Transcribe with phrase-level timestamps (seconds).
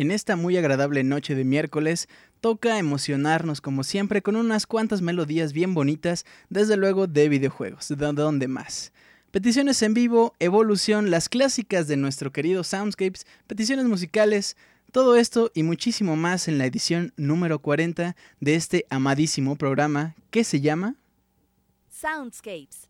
[0.00, 2.08] en esta muy agradable noche de miércoles,
[2.40, 7.96] toca emocionarnos como siempre con unas cuantas melodías bien bonitas, desde luego de videojuegos, de
[7.96, 8.92] donde más.
[9.30, 14.56] Peticiones en vivo, evolución, las clásicas de nuestro querido Soundscapes, peticiones musicales,
[14.90, 20.44] todo esto y muchísimo más en la edición número 40 de este amadísimo programa que
[20.44, 20.96] se llama
[21.90, 22.89] Soundscapes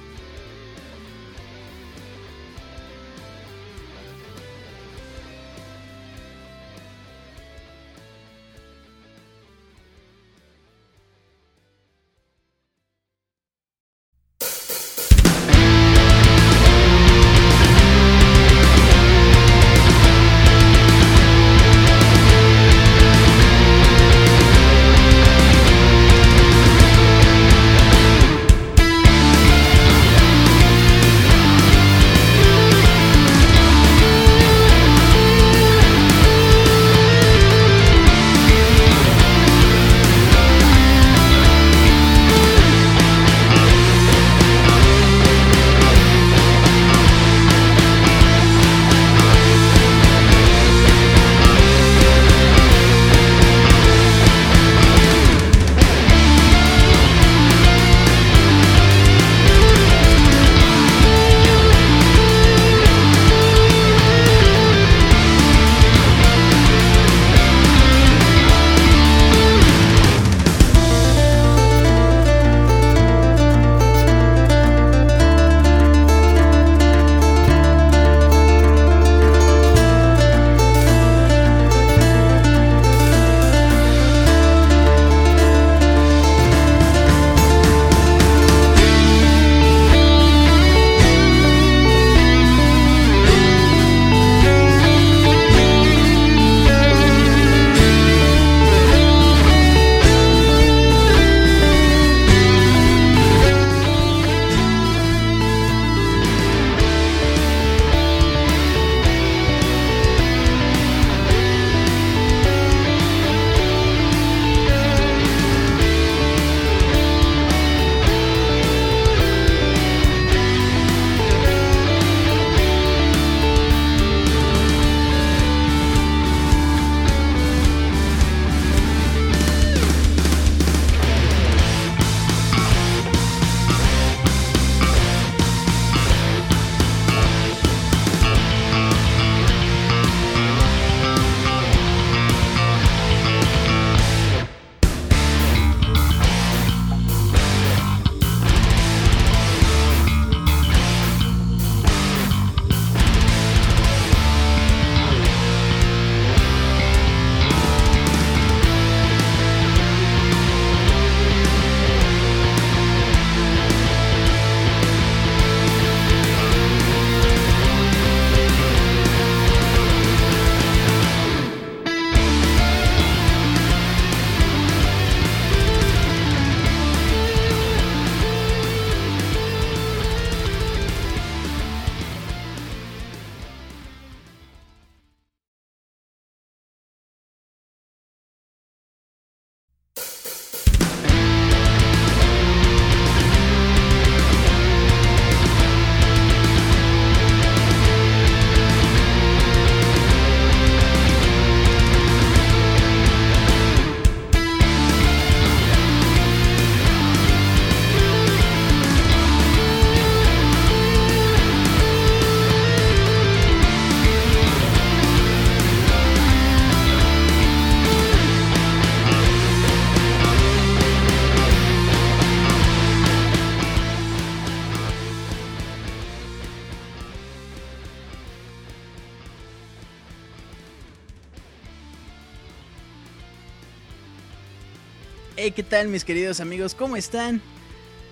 [235.53, 236.75] ¿Qué tal mis queridos amigos?
[236.75, 237.41] ¿Cómo están?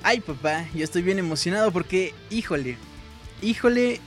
[0.03, 2.77] Ay, papá, yo estoy bien emocionado porque, híjole,
[3.41, 3.99] híjole,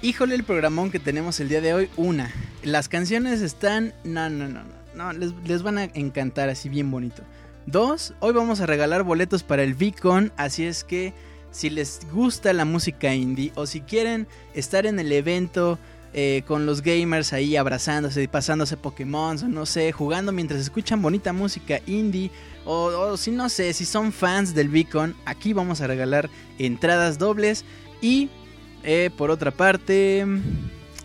[0.00, 1.90] híjole el programón que tenemos el día de hoy.
[1.96, 2.32] Una,
[2.62, 3.92] las canciones están...
[4.04, 4.62] No, no, no,
[4.94, 7.22] no, les, les van a encantar así bien bonito.
[7.66, 11.12] Dos, hoy vamos a regalar boletos para el VCon, así es que
[11.50, 15.78] si les gusta la música indie o si quieren estar en el evento
[16.18, 21.34] eh, con los gamers ahí abrazándose y pasándose Pokémon, no sé, jugando mientras escuchan bonita
[21.34, 22.30] música indie.
[22.64, 27.66] O, si no sé, si son fans del Beacon, aquí vamos a regalar entradas dobles.
[28.00, 28.30] Y
[28.82, 30.24] eh, por otra parte,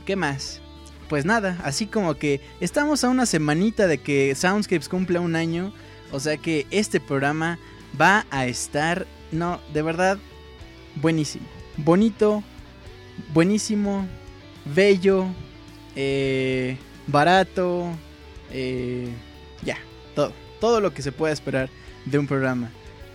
[0.05, 0.61] ¿qué más?
[1.09, 5.73] Pues nada, así como que estamos a una semanita de que Soundscapes cumpla un año.
[6.13, 7.59] O sea que este programa
[7.99, 10.17] va a estar, no, de verdad,
[11.01, 11.45] buenísimo.
[11.75, 12.45] Bonito,
[13.33, 14.07] buenísimo,
[14.65, 15.25] bello,
[15.95, 16.77] eh,
[17.07, 17.89] barato,
[18.51, 19.09] eh,
[19.63, 19.77] ya,
[20.15, 21.69] todo, todo lo que se pueda esperar
[22.05, 22.69] de un programa.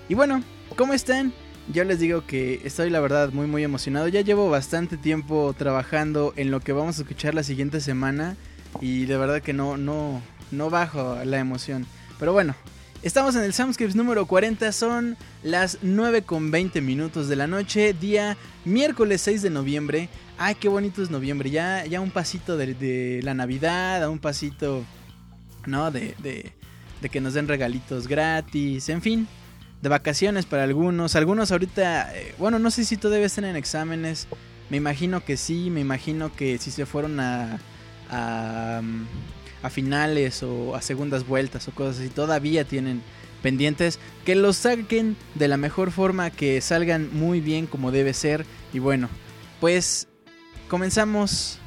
[0.08, 0.42] Y bueno,
[0.76, 1.32] ¿cómo están?
[1.72, 4.06] Yo les digo que estoy la verdad muy muy emocionado.
[4.06, 8.36] Ya llevo bastante tiempo trabajando en lo que vamos a escuchar la siguiente semana
[8.80, 10.22] y de verdad que no no
[10.52, 11.86] no bajo la emoción.
[12.20, 12.54] Pero bueno,
[13.02, 17.92] estamos en el Soundscapes número 40, son las 9 con 20 minutos de la noche,
[17.92, 20.08] día miércoles 6 de noviembre
[20.38, 24.84] ay, qué bonito es noviembre, ya, ya un pasito de, la Navidad, a un pasito,
[25.66, 25.90] ¿no?
[25.90, 26.52] De, de,
[27.08, 29.28] que nos den regalitos gratis, en fin,
[29.80, 31.14] de vacaciones para algunos.
[31.14, 34.26] Algunos ahorita, eh, bueno, no sé si todavía están en exámenes,
[34.70, 37.60] me imagino que sí, me imagino que si se fueron a,
[38.10, 38.82] a,
[39.62, 43.02] a finales o a segundas vueltas o cosas así, todavía tienen
[43.40, 48.44] pendientes, que los saquen de la mejor forma, que salgan muy bien como debe ser.
[48.72, 49.08] Y bueno,
[49.60, 50.08] pues
[50.68, 51.58] comenzamos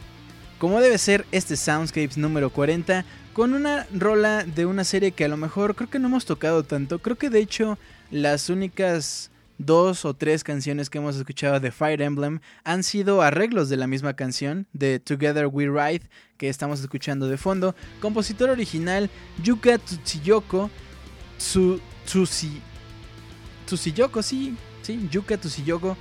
[0.58, 5.30] como debe ser este Soundscapes número 40 con una rola de una serie que a
[5.30, 7.00] lo mejor creo que no hemos tocado tanto.
[7.00, 7.78] Creo que de hecho
[8.12, 13.70] las únicas dos o tres canciones que hemos escuchado de Fire Emblem han sido arreglos
[13.70, 17.76] de la misma canción de Together We Ride que estamos escuchando de fondo.
[18.02, 19.10] Compositor original
[19.44, 20.70] Yuka Tsuyoko
[21.38, 22.62] Tsu, Tsusi,
[23.66, 25.96] Tsuyoko, sí, sí, Yuka Tsuyoko.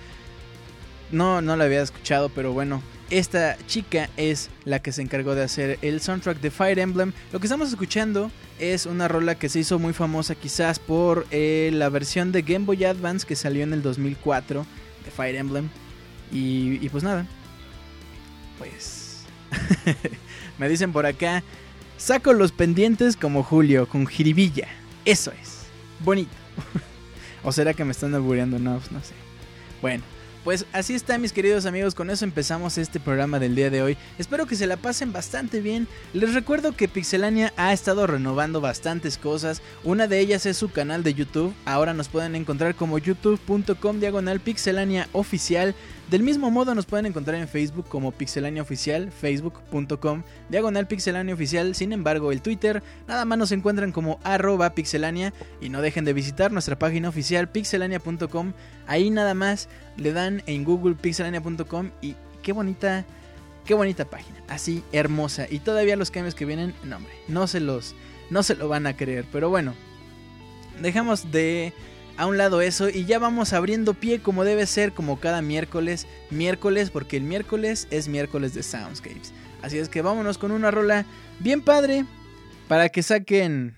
[1.11, 2.83] No, no la había escuchado, pero bueno.
[3.11, 7.13] Esta chica es la que se encargó de hacer el soundtrack de Fire Emblem.
[7.33, 11.71] Lo que estamos escuchando es una rola que se hizo muy famosa quizás por eh,
[11.73, 14.67] la versión de Game Boy Advance que salió en el 2004
[15.07, 15.71] de Fire Emblem.
[16.31, 17.27] Y, pues nada.
[18.59, 19.25] Pues...
[20.59, 21.43] Me dicen por acá,
[21.97, 24.69] saco los pendientes como Julio, con jiribilla.
[25.07, 25.61] Eso es.
[26.01, 26.35] Bonito.
[27.43, 28.59] ¿O será que me están albureando?
[28.59, 29.15] No, no sé.
[29.81, 30.03] Bueno.
[30.49, 33.99] Pues así está mis queridos amigos, con eso empezamos este programa del día de hoy.
[34.17, 35.87] Espero que se la pasen bastante bien.
[36.15, 39.61] Les recuerdo que Pixelania ha estado renovando bastantes cosas.
[39.85, 41.53] Una de ellas es su canal de YouTube.
[41.67, 45.75] Ahora nos pueden encontrar como youtube.com diagonal pixelania oficial.
[46.11, 51.75] Del mismo modo nos pueden encontrar en Facebook como Pixelania Oficial, facebook.com, diagonal Pixelania Oficial.
[51.75, 56.15] Sin embargo, el Twitter nada más nos encuentran como arroba pixelania y no dejen de
[56.15, 58.55] visitar nuestra página oficial pixelania.com.
[58.87, 63.05] Ahí nada más le dan en Google pixelania.com y qué bonita,
[63.67, 65.47] qué bonita página, así hermosa.
[65.51, 67.95] Y todavía los cambios que vienen, no hombre, no se los,
[68.31, 69.27] no se lo van a creer.
[69.31, 69.75] Pero bueno,
[70.81, 71.75] dejamos de
[72.19, 76.07] a un lado eso y ya vamos abriendo pie como debe ser, como cada miércoles,
[76.31, 79.33] miércoles, porque el miércoles es miércoles de Soundscapes.
[79.63, 81.07] Así es que vámonos con una rola
[81.39, 82.05] bien padre
[82.67, 83.77] para que saquen...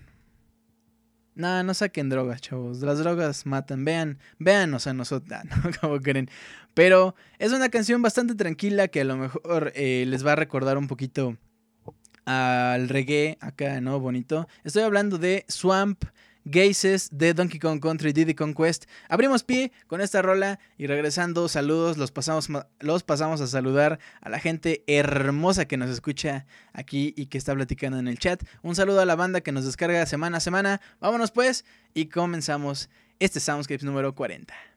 [1.35, 2.81] No, no saquen drogas, chavos.
[2.81, 3.85] Las drogas matan.
[3.85, 5.39] Vean, véanos a nosotros.
[5.63, 6.29] No, como creen.
[6.73, 10.77] Pero es una canción bastante tranquila que a lo mejor eh, les va a recordar
[10.77, 11.37] un poquito
[12.25, 13.99] al reggae acá, ¿no?
[13.99, 14.47] Bonito.
[14.63, 16.03] Estoy hablando de Swamp
[16.45, 18.85] Gazes de Donkey Kong Country Diddy Conquest.
[19.09, 24.29] Abrimos pie con esta rola y regresando, saludos, los pasamos, los pasamos a saludar a
[24.29, 28.43] la gente hermosa que nos escucha aquí y que está platicando en el chat.
[28.61, 30.81] Un saludo a la banda que nos descarga semana a semana.
[30.99, 34.70] Vámonos pues y comenzamos este Soundscapes número 40.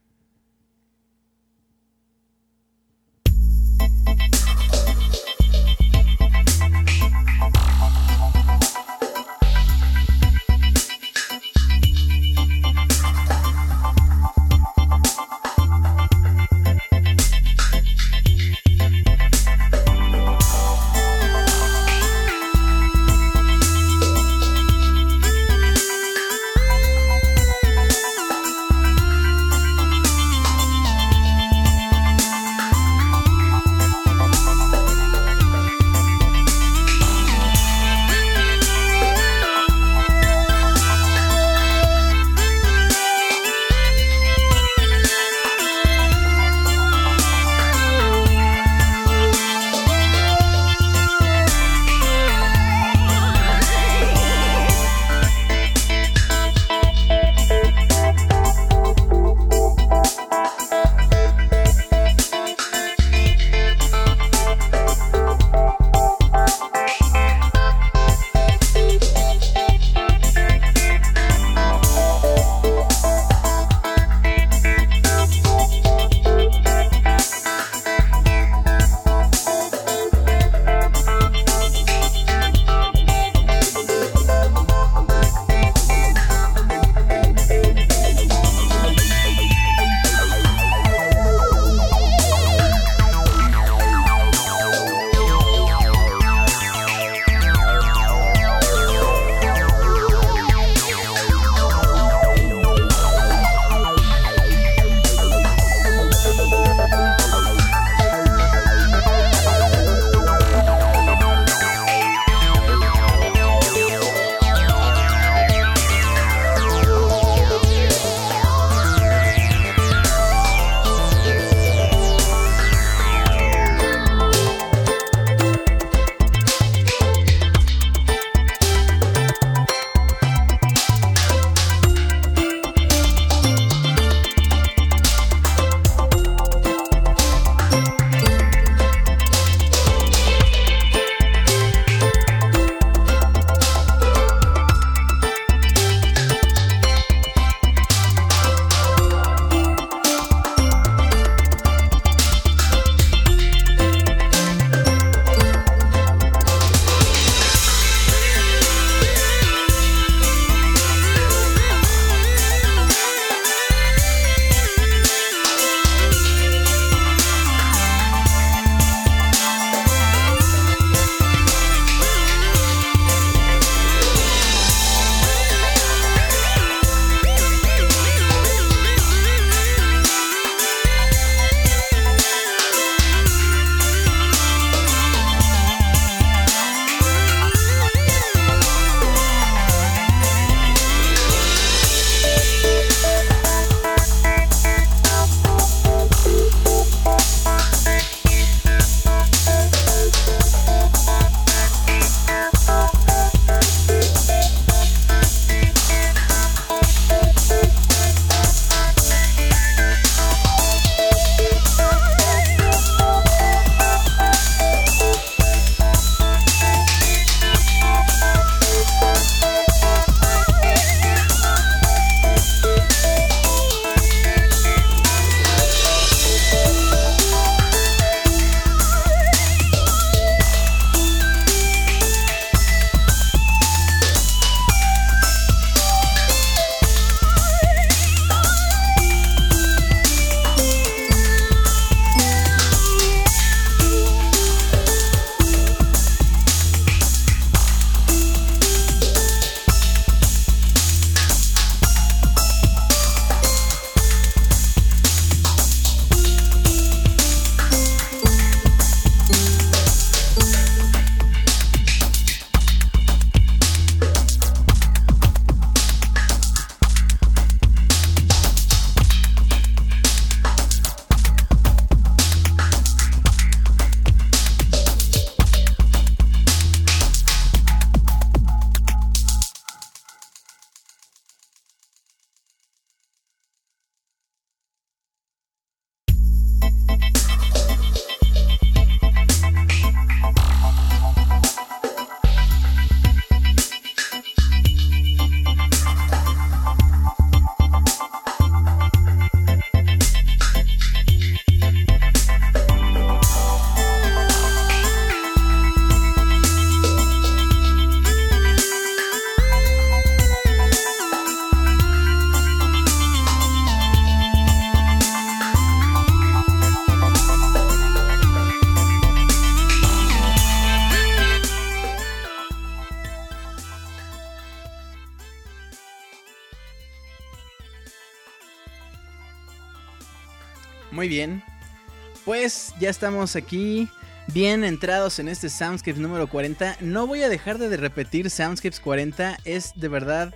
[332.84, 333.88] Ya estamos aquí
[334.26, 336.76] bien entrados en este Soundscapes número 40.
[336.82, 339.38] No voy a dejar de repetir Soundscapes 40.
[339.46, 340.34] Es de verdad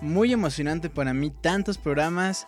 [0.00, 1.30] muy emocionante para mí.
[1.30, 2.46] Tantos programas.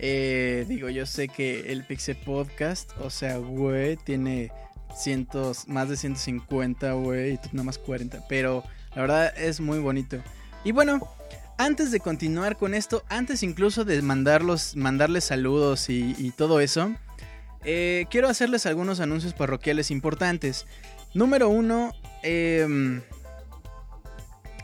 [0.00, 4.50] Eh, digo, yo sé que el Pixel Podcast, o sea, güey, tiene
[4.96, 8.26] cientos, más de 150, güey, y nada más 40.
[8.28, 8.64] Pero
[8.96, 10.16] la verdad es muy bonito.
[10.64, 11.08] Y bueno,
[11.56, 16.96] antes de continuar con esto, antes incluso de mandarlos, mandarles saludos y, todo eso,
[17.64, 20.66] eh, quiero hacerles algunos anuncios parroquiales importantes.
[21.14, 23.02] Número uno, em,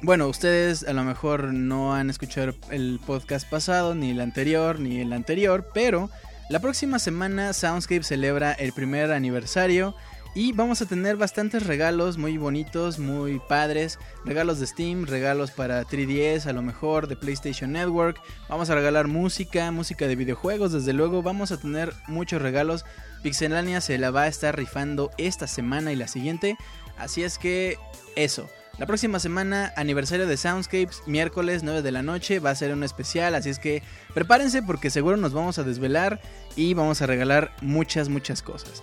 [0.02, 5.00] bueno, ustedes a lo mejor no han escuchado el podcast pasado, ni el anterior, ni
[5.00, 6.10] el anterior, pero
[6.50, 9.94] la próxima semana Soundscape celebra el primer aniversario
[10.34, 14.00] y vamos a tener bastantes regalos muy bonitos, muy padres.
[14.24, 18.20] Regalos de Steam, regalos para 3DS, a lo mejor de PlayStation Network.
[18.48, 21.22] Vamos a regalar música, música de videojuegos, desde luego.
[21.22, 22.84] Vamos a tener muchos regalos.
[23.22, 26.56] Pixelania se la va a estar rifando esta semana y la siguiente.
[26.98, 27.78] Así es que
[28.16, 28.48] eso.
[28.76, 32.82] La próxima semana, aniversario de Soundscapes, miércoles 9 de la noche, va a ser un
[32.82, 36.20] especial, así es que prepárense porque seguro nos vamos a desvelar
[36.56, 38.82] y vamos a regalar muchas, muchas cosas.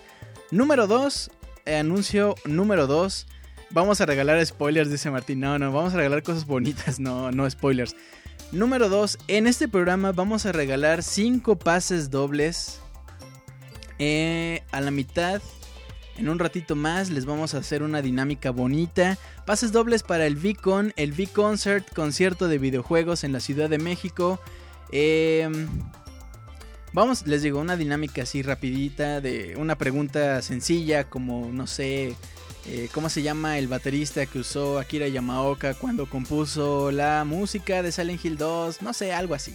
[0.49, 3.27] Número 2, eh, anuncio número 2.
[3.71, 5.39] Vamos a regalar spoilers, dice Martín.
[5.39, 7.95] No, no, vamos a regalar cosas bonitas, no, no spoilers.
[8.51, 9.17] Número 2.
[9.27, 12.81] En este programa vamos a regalar 5 pases dobles.
[14.03, 15.41] Eh, a la mitad.
[16.17, 19.17] En un ratito más les vamos a hacer una dinámica bonita.
[19.45, 24.39] Pases dobles para el V-Con, el V-Concert, concierto de videojuegos en la Ciudad de México.
[24.91, 25.49] Eh,
[26.93, 32.17] Vamos, les digo, una dinámica así rapidita de una pregunta sencilla como, no sé,
[32.65, 37.93] eh, ¿cómo se llama el baterista que usó Akira Yamaoka cuando compuso la música de
[37.93, 38.81] Silent Hill 2?
[38.81, 39.53] No sé, algo así.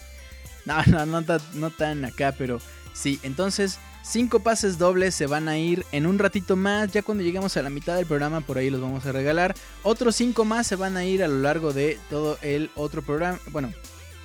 [0.65, 1.23] No, no, no,
[1.53, 2.59] no tan acá, pero
[2.95, 3.21] sí.
[3.23, 6.91] Entonces, cinco pases dobles se van a ir en un ratito más.
[6.91, 9.55] Ya cuando lleguemos a la mitad del programa, por ahí los vamos a regalar.
[9.83, 13.39] Otros cinco más se van a ir a lo largo de todo el otro programa.
[13.51, 13.73] Bueno,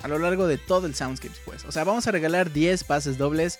[0.02, 1.64] a lo largo de todo el Soundscapes, pues.
[1.64, 3.58] O sea, vamos a regalar 10 pases dobles.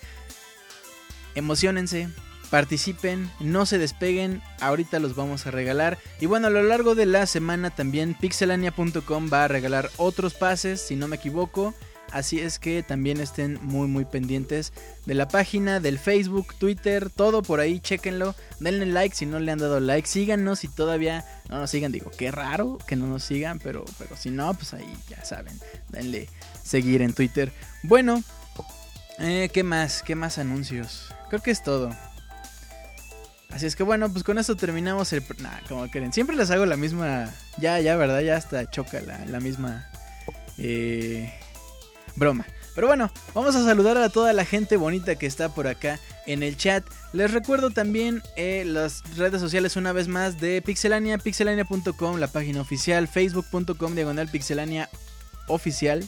[1.35, 2.09] Emocionense,
[2.49, 5.97] participen, no se despeguen, ahorita los vamos a regalar.
[6.19, 10.79] Y bueno, a lo largo de la semana también pixelania.com va a regalar otros pases,
[10.79, 11.73] si no me equivoco.
[12.13, 14.71] Así es que también estén muy muy pendientes
[15.07, 18.35] de la página, del Facebook, Twitter, todo por ahí, chequenlo.
[18.59, 20.07] Denle like si no le han dado like.
[20.07, 21.91] Síganos si todavía no nos sigan.
[21.91, 25.59] Digo, qué raro que no nos sigan, pero, pero si no, pues ahí ya saben.
[25.89, 26.29] Denle
[26.63, 27.51] seguir en Twitter.
[27.81, 28.23] Bueno,
[29.17, 30.03] eh, ¿qué más?
[30.03, 31.07] ¿Qué más anuncios?
[31.29, 31.89] Creo que es todo.
[33.49, 35.23] Así es que bueno, pues con esto terminamos el...
[35.39, 36.13] Nah, como quieren.
[36.13, 37.33] Siempre les hago la misma...
[37.57, 38.21] Ya, ya, ¿verdad?
[38.21, 39.89] Ya hasta choca la, la misma...
[40.59, 41.33] Eh,
[42.15, 42.45] broma.
[42.75, 46.41] Pero bueno, vamos a saludar a toda la gente bonita que está por acá en
[46.41, 46.83] el chat.
[47.11, 52.61] Les recuerdo también eh, las redes sociales una vez más de Pixelania, pixelania.com, la página
[52.61, 54.89] oficial, facebook.com, diagonal pixelania
[55.47, 56.03] oficial,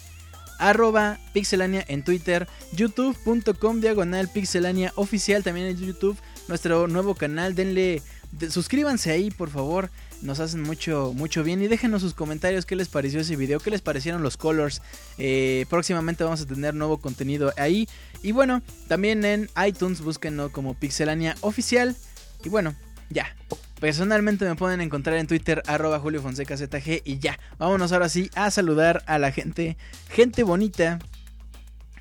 [0.57, 8.01] arroba pixelania en Twitter, youtube.com, diagonal pixelania oficial, también en YouTube, nuestro nuevo canal, denle,
[8.49, 11.61] suscríbanse ahí por favor nos hacen mucho, mucho bien.
[11.61, 14.81] Y déjenos sus comentarios qué les pareció ese video, qué les parecieron los colors.
[15.17, 17.87] Eh, próximamente vamos a tener nuevo contenido ahí.
[18.23, 21.95] Y bueno, también en iTunes búsquenlo como Pixelania Oficial.
[22.43, 22.75] Y bueno,
[23.09, 23.35] ya.
[23.79, 27.37] Personalmente me pueden encontrar en Twitter arroba Julio Fonseca ZG y ya.
[27.57, 29.77] Vámonos ahora sí a saludar a la gente.
[30.09, 30.99] Gente bonita.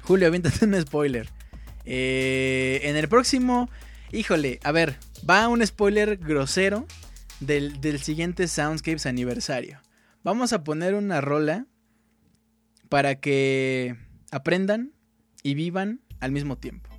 [0.03, 1.29] Julio, aviéntate un spoiler.
[1.85, 3.69] Eh, en el próximo,
[4.13, 4.97] híjole, a ver,
[5.29, 6.87] va un spoiler grosero
[7.41, 9.81] del, siguiente Soundscapes aniversario.
[10.23, 11.67] Vamos a poner una rola
[12.89, 13.97] para que
[14.31, 14.93] aprendan
[15.43, 16.91] y vivan al mismo tiempo.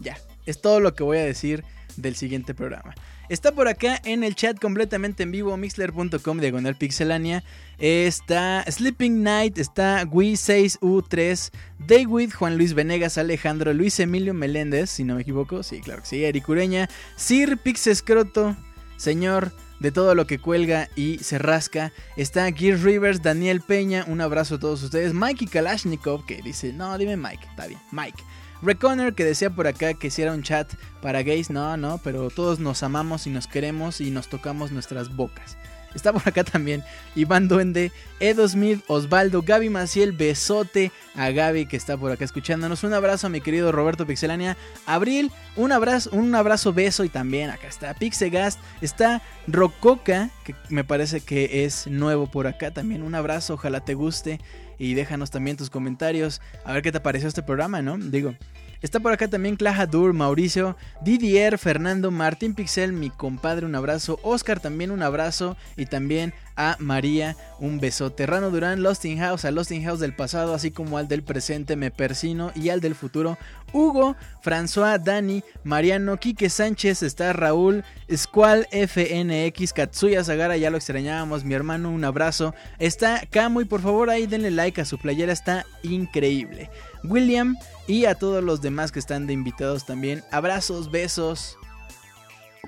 [0.00, 1.64] Ya, es todo lo que voy a decir
[1.96, 2.94] del siguiente programa.
[3.28, 7.44] Está por acá en el chat completamente en vivo, mixler.com diagonal pixelania.
[7.78, 15.14] Está Sleeping Night, está Wii6U3, David, Juan Luis Venegas, Alejandro, Luis Emilio Meléndez, si no
[15.14, 18.56] me equivoco, sí, claro que sí, Eric Ureña, Sir Pixescroto,
[18.96, 19.52] señor
[19.82, 21.92] de todo lo que cuelga y se rasca.
[22.16, 25.12] Está Gear Rivers, Daniel Peña, un abrazo a todos ustedes.
[25.12, 28.22] Mikey Kalashnikov que dice, no, dime Mike, está bien, Mike.
[28.62, 32.30] Reconner que decía por acá que si era un chat para gays, no, no, pero
[32.30, 35.58] todos nos amamos y nos queremos y nos tocamos nuestras bocas.
[35.94, 36.82] Está por acá también
[37.14, 42.84] Iván Duende, Edo Smith, Osvaldo, Gaby Maciel, besote a Gaby que está por acá escuchándonos.
[42.84, 44.56] Un abrazo a mi querido Roberto Pixelania.
[44.86, 48.58] Abril, un abrazo, un abrazo, beso y también acá está Pixegast.
[48.80, 53.02] Está Rococa, que me parece que es nuevo por acá también.
[53.02, 54.40] Un abrazo, ojalá te guste
[54.78, 56.40] y déjanos también tus comentarios.
[56.64, 57.98] A ver qué te pareció este programa, ¿no?
[57.98, 58.34] Digo,
[58.82, 64.18] Está por acá también Clajadur, Mauricio, Didier, Fernando, Martín Pixel, mi compadre, un abrazo.
[64.24, 65.56] Oscar también un abrazo.
[65.76, 68.26] Y también a María, un besote.
[68.26, 71.22] Rano Durán, Lost in House, a Lost in House del pasado, así como al del
[71.22, 73.38] presente, me persino, y al del futuro,
[73.72, 77.84] Hugo, François, Dani, Mariano, Quique Sánchez, está Raúl,
[78.14, 82.54] Squall, FNX, Katsuya Sagara, ya lo extrañábamos, mi hermano, un abrazo.
[82.78, 86.70] Está Camo y por favor ahí denle like a su playera, está increíble.
[87.04, 91.56] William y a todos los demás que están de invitados también, abrazos, besos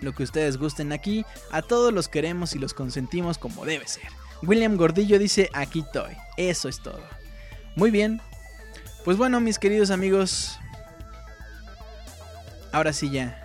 [0.00, 1.24] lo que ustedes gusten aquí.
[1.50, 4.08] A todos los queremos y los consentimos como debe ser.
[4.42, 6.16] William Gordillo dice, aquí estoy.
[6.36, 7.02] Eso es todo.
[7.76, 8.20] Muy bien.
[9.04, 10.58] Pues bueno, mis queridos amigos.
[12.72, 13.40] Ahora sí ya.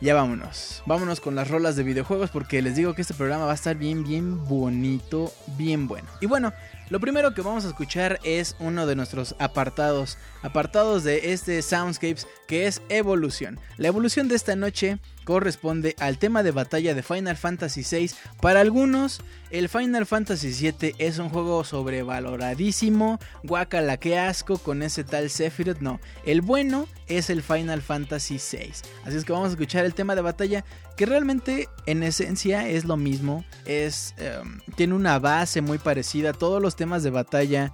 [0.00, 0.82] Ya vámonos.
[0.84, 3.76] Vámonos con las rolas de videojuegos porque les digo que este programa va a estar
[3.76, 6.06] bien, bien bonito, bien bueno.
[6.20, 6.52] Y bueno,
[6.90, 12.26] lo primero que vamos a escuchar es uno de nuestros apartados, apartados de este Soundscapes
[12.46, 13.58] que es evolución.
[13.76, 18.12] La evolución de esta noche corresponde al tema de batalla de Final Fantasy VI.
[18.40, 25.02] Para algunos, el Final Fantasy VII es un juego sobrevaloradísimo, guacala que asco con ese
[25.02, 25.80] tal Sephiroth.
[25.80, 28.72] No, el bueno es el Final Fantasy VI.
[29.04, 30.64] Así es que vamos a escuchar el tema de batalla
[30.96, 33.44] que realmente en esencia es lo mismo.
[33.64, 36.32] Es, em, tiene una base muy parecida.
[36.32, 37.72] Todos los temas de batalla...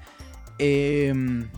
[0.59, 1.49] Em,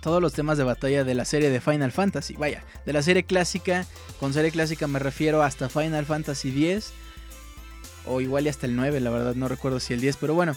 [0.00, 2.34] todos los temas de batalla de la serie de Final Fantasy.
[2.34, 3.86] Vaya, de la serie clásica,
[4.20, 6.92] con serie clásica me refiero hasta Final Fantasy X.
[8.06, 10.56] O igual y hasta el 9, la verdad no recuerdo si el 10, pero bueno.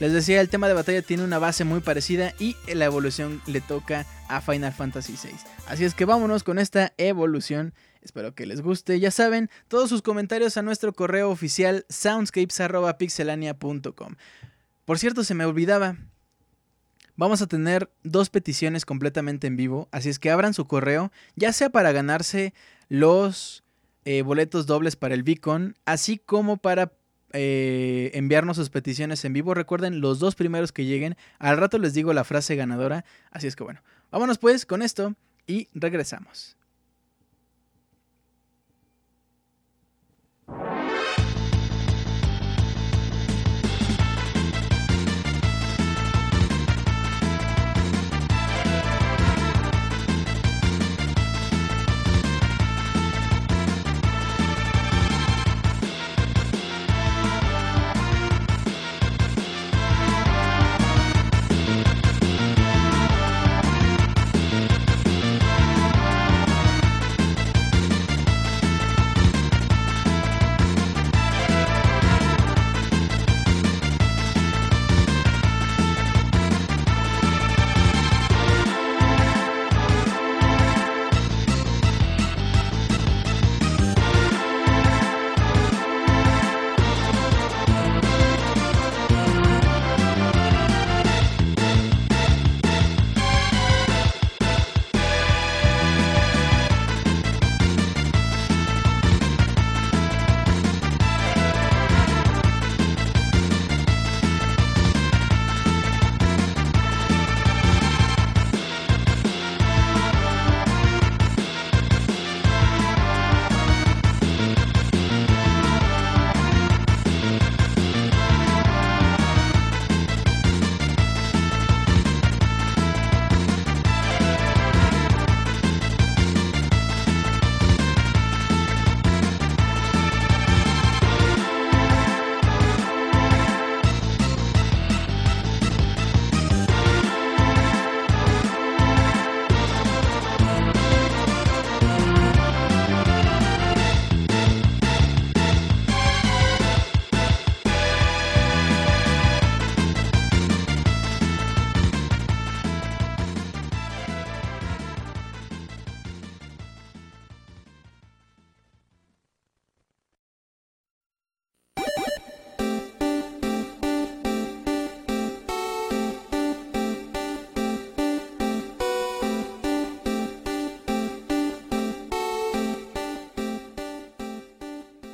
[0.00, 3.60] Les decía, el tema de batalla tiene una base muy parecida y la evolución le
[3.60, 5.28] toca a Final Fantasy VI.
[5.68, 7.72] Así es que vámonos con esta evolución.
[8.00, 8.98] Espero que les guste.
[8.98, 14.16] Ya saben, todos sus comentarios a nuestro correo oficial soundscapes.pixelania.com.
[14.84, 15.96] Por cierto, se me olvidaba,
[17.22, 19.88] vamos a tener dos peticiones completamente en vivo.
[19.92, 22.52] Así es que abran su correo, ya sea para ganarse
[22.88, 23.62] los
[24.04, 26.92] eh, boletos dobles para el Beacon, así como para
[27.32, 29.54] eh, enviarnos sus peticiones en vivo.
[29.54, 33.04] Recuerden, los dos primeros que lleguen, al rato les digo la frase ganadora.
[33.30, 35.14] Así es que bueno, vámonos pues con esto
[35.46, 36.56] y regresamos.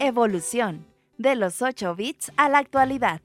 [0.09, 0.87] Evolución,
[1.19, 3.21] de los 8 bits a la actualidad.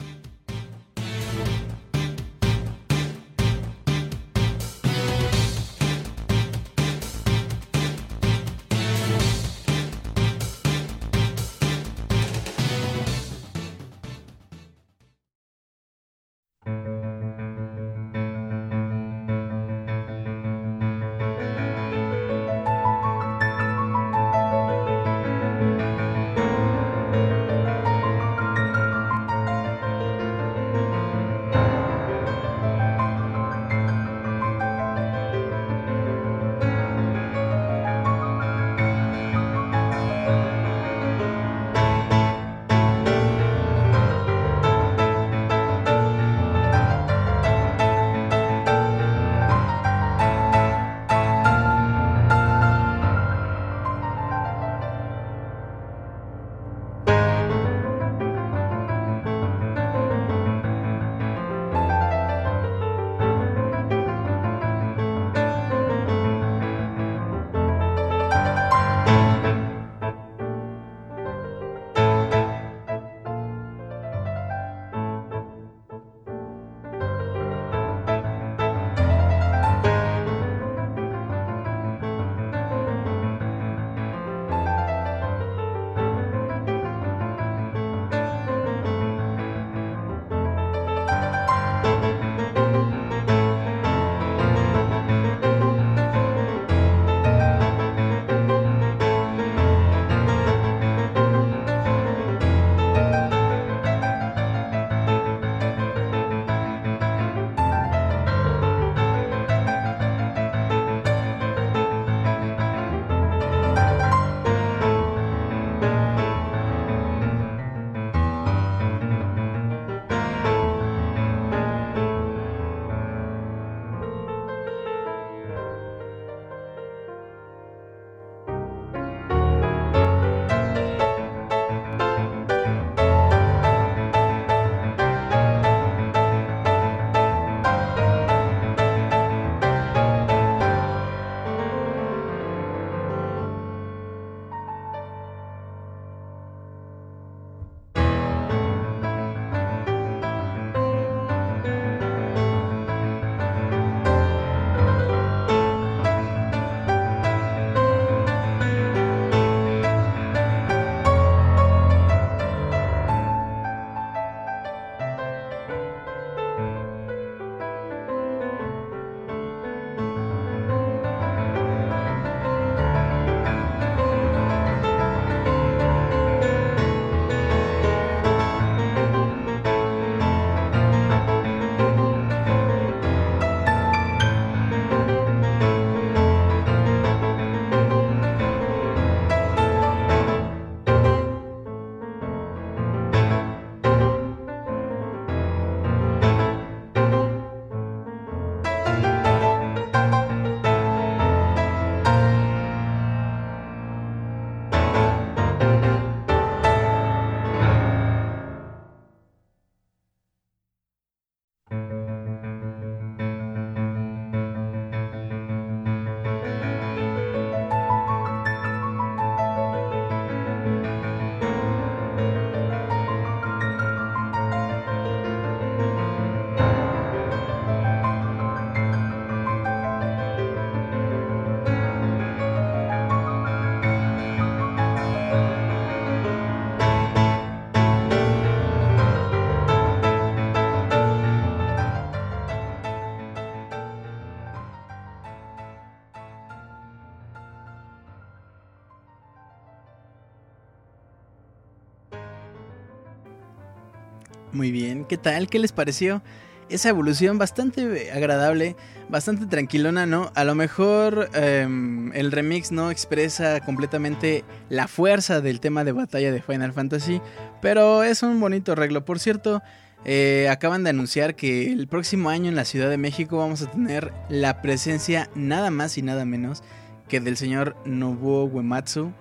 [255.04, 255.50] Bien, ¿qué tal?
[255.50, 256.22] ¿Qué les pareció?
[256.70, 258.78] Esa evolución bastante agradable,
[259.10, 260.32] bastante tranquilona, ¿no?
[260.34, 266.32] A lo mejor em, el remix no expresa completamente la fuerza del tema de batalla
[266.32, 267.22] de Final Fantasy,
[267.62, 269.04] pero es un bonito arreglo.
[269.04, 269.62] Por cierto,
[270.06, 273.72] eh, acaban de anunciar que el próximo año en la Ciudad de México vamos a
[273.72, 276.64] tener la presencia nada más y nada menos
[277.10, 279.12] que del señor Nobuo Uematsu.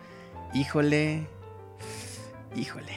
[0.55, 1.27] Híjole,
[2.55, 2.93] híjole,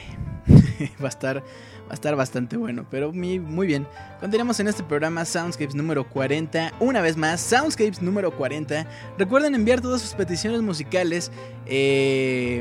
[1.02, 1.42] va a estar
[1.86, 3.86] Va a estar bastante bueno, pero muy, muy bien.
[4.18, 6.72] Continuamos en este programa Soundscapes número 40.
[6.80, 8.86] Una vez más, Soundscapes número 40.
[9.18, 11.30] Recuerden enviar todas sus peticiones musicales
[11.66, 12.60] eh,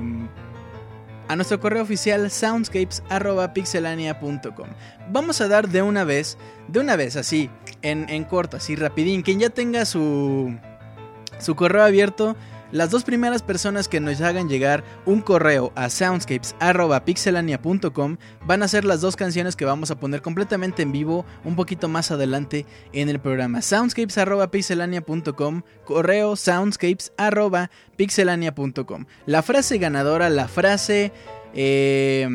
[1.27, 4.67] a nuestro correo oficial soundscapes.pixelania.com.
[5.11, 7.49] Vamos a dar de una vez, de una vez así,
[7.81, 9.23] en, en corto, así rapidín.
[9.23, 10.55] Quien ya tenga su,
[11.39, 12.35] su correo abierto
[12.75, 18.83] las dos primeras personas que nos hagan llegar un correo a soundscapes.pixelania.com van a ser
[18.83, 23.07] las dos canciones que vamos a poner completamente en vivo un poquito más adelante en
[23.07, 23.61] el programa.
[23.61, 29.05] Soundscapes.pixelania.com, correo soundscapes.pixelania.com.
[29.25, 31.13] La frase ganadora, la frase...
[31.53, 32.27] Eh,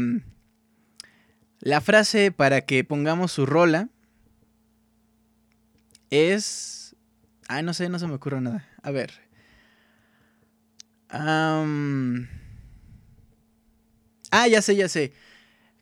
[1.59, 3.91] la frase para que pongamos su rola
[6.09, 6.97] es...
[7.47, 8.67] Ay, no sé, no se me ocurre nada.
[8.83, 9.29] A ver.
[11.13, 11.67] Ah,
[14.49, 15.13] ya sé, ya sé.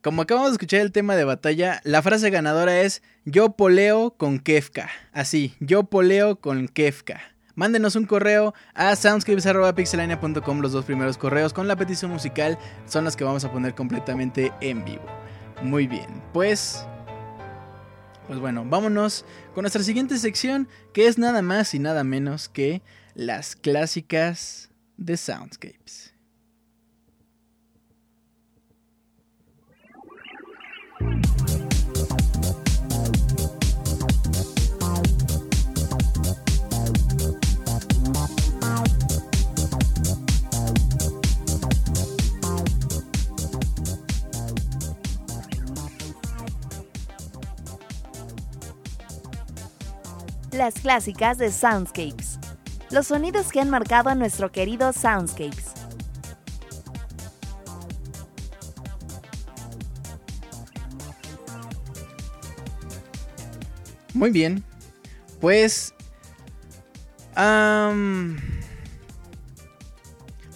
[0.02, 4.38] Como acabamos de escuchar el tema de batalla, la frase ganadora es yo poleo con
[4.38, 4.88] Kefka.
[5.12, 7.20] Así, yo poleo con Kefka.
[7.56, 13.16] Mándenos un correo a soundscapes.pixelania.com, los dos primeros correos con la petición musical son las
[13.16, 15.04] que vamos a poner completamente en vivo.
[15.62, 16.86] Muy bien, pues...
[18.28, 22.82] Pues bueno, vámonos con nuestra siguiente sección, que es nada más y nada menos que
[23.14, 24.67] las clásicas
[24.98, 26.12] de Soundscapes.
[50.52, 52.38] Las clásicas de Soundscapes
[52.90, 55.72] los sonidos que han marcado a nuestro querido Soundscapes.
[64.14, 64.64] Muy bien,
[65.40, 65.94] pues...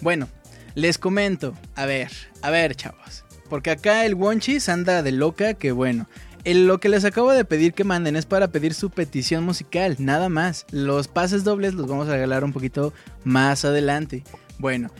[0.01, 0.27] bueno,
[0.75, 5.71] les comento, a ver, a ver chavos, porque acá el Wonchis anda de loca que
[5.71, 6.09] bueno,
[6.45, 10.27] lo que les acabo de pedir que manden es para pedir su petición musical, nada
[10.27, 10.65] más.
[10.71, 14.23] Los pases dobles los vamos a regalar un poquito más adelante.
[14.59, 14.91] Bueno,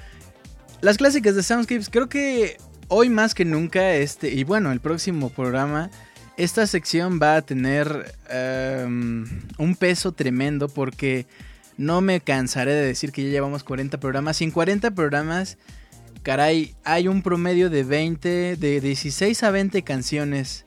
[0.81, 5.29] las clásicas de Soundscapes, creo que hoy más que nunca, este, y bueno, el próximo
[5.29, 5.89] programa,
[6.37, 9.25] esta sección va a tener em,
[9.57, 11.25] un peso tremendo porque
[11.77, 14.37] no me cansaré de decir que ya llevamos 40 programas.
[14.37, 15.57] Sin 40 programas,
[16.21, 20.65] caray, hay un promedio de 20, de 16 a 20 canciones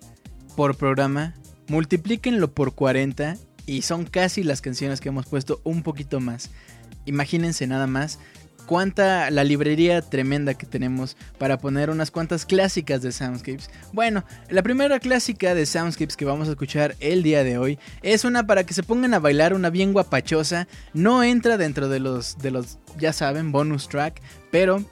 [0.57, 1.35] por programa,
[1.69, 6.51] multiplíquenlo por 40 y son casi las canciones que hemos puesto un poquito más.
[7.05, 8.19] Imagínense nada más
[8.67, 13.71] cuánta la librería tremenda que tenemos para poner unas cuantas clásicas de Soundscapes.
[13.93, 18.25] Bueno, la primera clásica de Soundscapes que vamos a escuchar el día de hoy es
[18.25, 20.67] una para que se pongan a bailar, una bien guapachosa.
[20.93, 24.85] No entra dentro de los de los ya saben bonus track, pero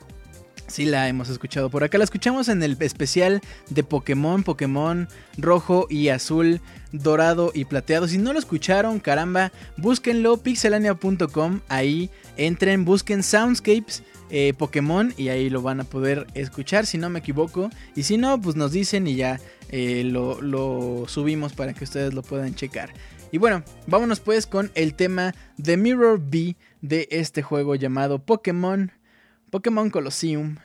[0.74, 1.98] Sí, la hemos escuchado por acá.
[1.98, 5.06] La escuchamos en el especial de Pokémon, Pokémon
[5.38, 6.60] rojo y azul,
[6.90, 8.08] dorado y plateado.
[8.08, 11.60] Si no lo escucharon, caramba, búsquenlo, pixelania.com.
[11.68, 14.02] Ahí entren, busquen Soundscapes.
[14.30, 18.16] Eh, Pokémon y ahí lo van a poder escuchar si no me equivoco y si
[18.16, 22.54] no pues nos dicen y ya eh, lo, lo subimos para que ustedes lo puedan
[22.54, 22.90] checar
[23.32, 28.90] y bueno vámonos pues con el tema de Mirror B de este juego llamado Pokémon
[29.54, 30.56] Pokémon Colosseum.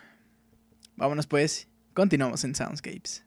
[0.95, 3.23] Vámonos pues, continuamos en Soundscapes.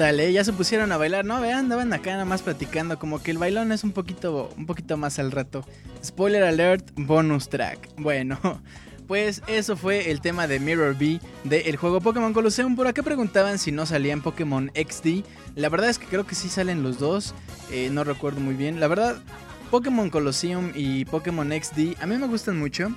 [0.00, 0.32] Tal, eh?
[0.32, 1.42] Ya se pusieron a bailar, ¿no?
[1.42, 4.96] Vean, andaban acá nada más platicando, como que el bailón es un poquito, un poquito
[4.96, 5.62] más al rato.
[6.02, 7.86] Spoiler alert, bonus track.
[7.98, 8.38] Bueno,
[9.06, 12.76] pues eso fue el tema de Mirror B del juego Pokémon Colosseum.
[12.76, 15.22] Por acá preguntaban si no salía en Pokémon XD.
[15.54, 17.34] La verdad es que creo que sí salen los dos,
[17.70, 18.80] eh, no recuerdo muy bien.
[18.80, 19.20] La verdad,
[19.70, 22.88] Pokémon Colosseum y Pokémon XD a mí me gustan mucho.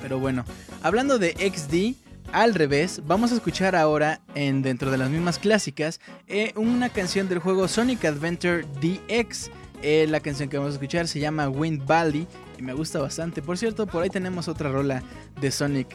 [0.00, 0.44] Pero bueno,
[0.80, 2.01] hablando de XD,
[2.32, 7.28] al revés, vamos a escuchar ahora, en dentro de las mismas clásicas, eh, una canción
[7.28, 9.50] del juego Sonic Adventure DX.
[9.82, 12.26] Eh, la canción que vamos a escuchar se llama Wind Valley
[12.58, 13.42] y me gusta bastante.
[13.42, 15.02] Por cierto, por ahí tenemos otra rola
[15.40, 15.88] de Sonic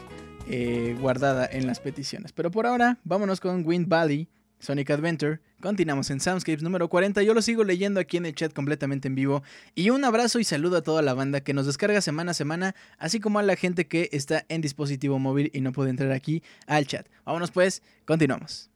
[0.48, 2.32] eh, guardada en las peticiones.
[2.32, 4.28] Pero por ahora, vámonos con Wind Valley
[4.60, 5.40] Sonic Adventure.
[5.60, 7.22] Continuamos en Soundscapes número 40.
[7.22, 9.42] Yo lo sigo leyendo aquí en el chat completamente en vivo.
[9.74, 12.74] Y un abrazo y saludo a toda la banda que nos descarga semana a semana,
[12.98, 16.42] así como a la gente que está en dispositivo móvil y no puede entrar aquí
[16.66, 17.06] al chat.
[17.24, 18.70] Vámonos pues, continuamos.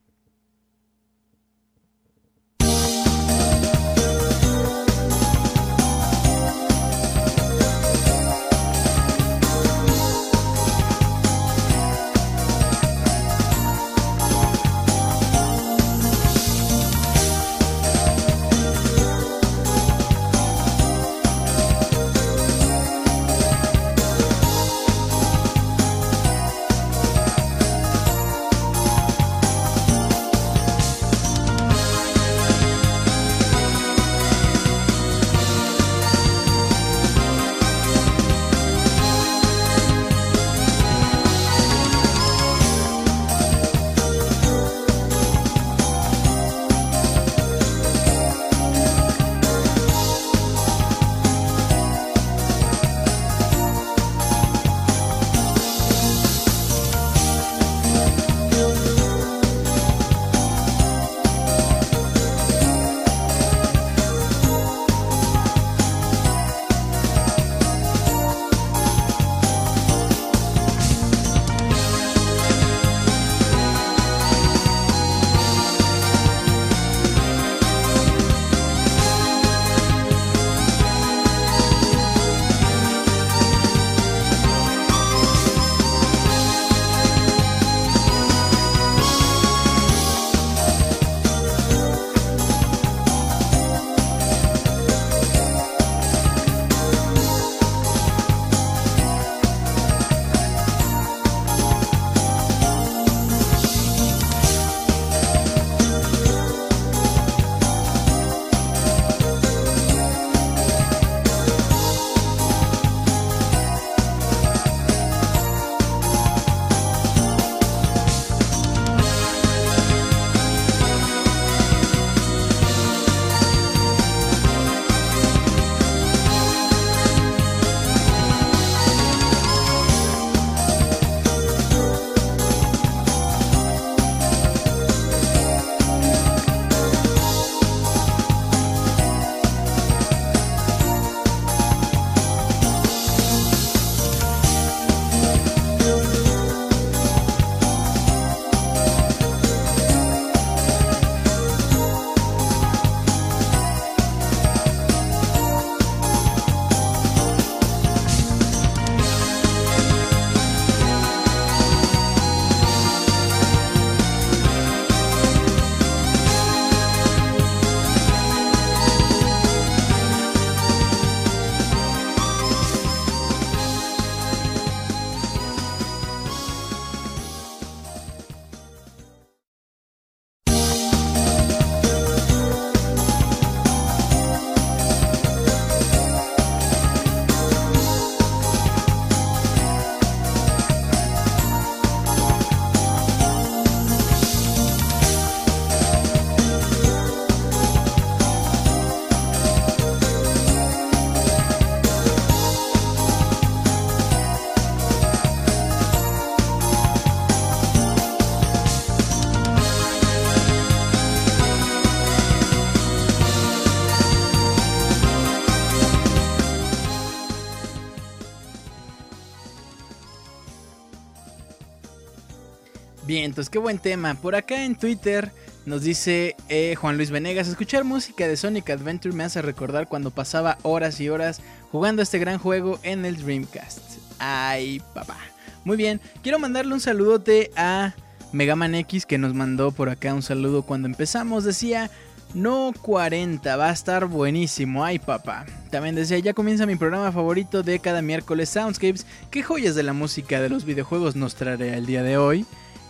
[223.32, 224.14] Entonces qué buen tema.
[224.14, 225.32] Por acá en Twitter
[225.64, 230.10] nos dice eh, Juan Luis Venegas, escuchar música de Sonic Adventure me hace recordar cuando
[230.10, 233.80] pasaba horas y horas jugando este gran juego en el Dreamcast.
[234.18, 235.16] Ay, papá.
[235.64, 237.94] Muy bien, quiero mandarle un saludote a
[238.32, 241.44] Megaman X que nos mandó por acá un saludo cuando empezamos.
[241.44, 241.90] Decía,
[242.34, 244.84] no 40, va a estar buenísimo.
[244.84, 245.46] Ay, papá.
[245.70, 249.06] También decía, ya comienza mi programa favorito de cada miércoles Soundscapes.
[249.30, 252.44] ¿Qué joyas de la música de los videojuegos nos traeré el día de hoy?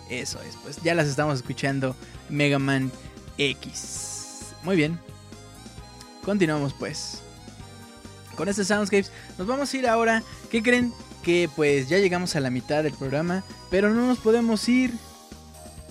[0.09, 1.95] Eso es, pues ya las estamos escuchando.
[2.29, 2.91] Mega Man
[3.37, 4.53] X.
[4.63, 4.99] Muy bien.
[6.23, 7.21] Continuamos pues.
[8.35, 10.23] Con este Soundscapes nos vamos a ir ahora.
[10.49, 10.93] ¿Qué creen?
[11.23, 13.43] Que pues ya llegamos a la mitad del programa.
[13.69, 14.93] Pero no nos podemos ir.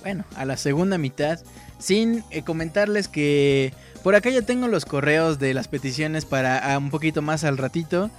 [0.02, 1.38] Bueno, a la segunda mitad
[1.78, 6.90] sin eh, comentarles que por acá ya tengo los correos de las peticiones para un
[6.90, 8.10] poquito más al ratito.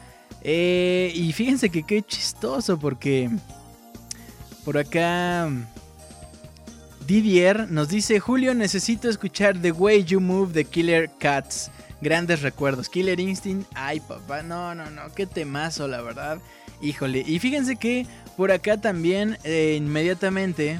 [0.41, 3.29] Eh, y fíjense que qué chistoso porque
[4.65, 5.49] por acá
[7.05, 11.69] Didier nos dice, Julio, necesito escuchar The Way You Move de Killer Cats.
[12.01, 12.89] Grandes recuerdos.
[12.89, 13.69] Killer Instinct.
[13.75, 16.39] Ay, papá, no, no, no, qué temazo, la verdad.
[16.81, 17.23] Híjole.
[17.25, 20.79] Y fíjense que por acá también, eh, inmediatamente,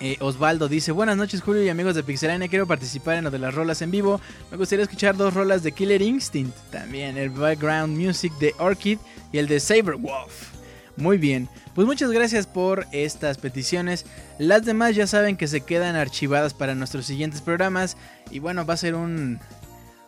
[0.00, 3.38] eh, Osvaldo dice, buenas noches Julio y amigos de Pixelania, quiero participar en lo de
[3.40, 4.20] las rolas en vivo.
[4.50, 8.98] Me gustaría escuchar dos rolas de Killer Instinct, también el background music de Orchid
[9.32, 10.58] y el de Saberwolf.
[10.96, 14.04] Muy bien, pues muchas gracias por estas peticiones.
[14.36, 17.96] Las demás ya saben que se quedan archivadas para nuestros siguientes programas.
[18.32, 19.38] Y bueno, va a ser un,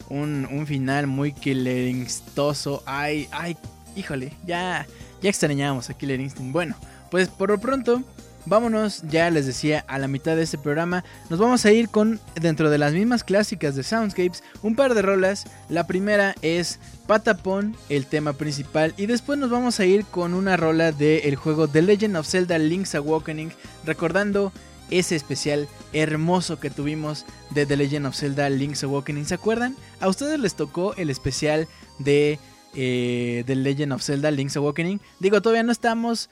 [0.09, 2.83] un, final muy Killer Instoso.
[2.87, 3.57] Ay, ay,
[3.95, 4.85] híjole, ya,
[5.23, 6.53] ya extrañamos a Killer Instinct.
[6.53, 6.75] Bueno,
[7.09, 8.03] pues por lo pronto
[8.47, 11.05] Vámonos, ya les decía, a la mitad de este programa.
[11.29, 15.03] Nos vamos a ir con, dentro de las mismas clásicas de Soundscapes, un par de
[15.03, 15.45] rolas.
[15.69, 18.95] La primera es Patapon, el tema principal.
[18.97, 22.59] Y después nos vamos a ir con una rola del juego The Legend of Zelda
[22.59, 23.53] Link's Awakening.
[23.85, 24.53] Recordando
[24.91, 29.27] ese especial hermoso que tuvimos de The Legend of Zelda Link's Awakening.
[29.27, 29.77] ¿Se acuerdan?
[30.01, 31.69] A ustedes les tocó el especial
[31.99, 32.39] de
[32.75, 35.01] eh, The Legend of Zelda Link's Awakening.
[35.19, 36.31] Digo, todavía no estamos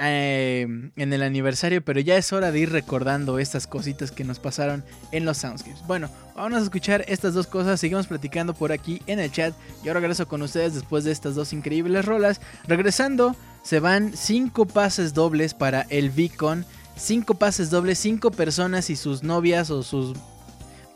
[0.00, 0.62] eh,
[0.96, 4.84] en el aniversario, pero ya es hora de ir recordando estas cositas que nos pasaron
[5.12, 5.86] en los Soundscapes.
[5.86, 9.54] Bueno, vamos a escuchar estas dos cosas, seguimos platicando por aquí en el chat.
[9.84, 12.40] Yo regreso con ustedes después de estas dos increíbles rolas.
[12.66, 16.64] Regresando, se van cinco pases dobles para el Beacon.
[16.96, 20.16] Cinco pases dobles, cinco personas y sus novias o sus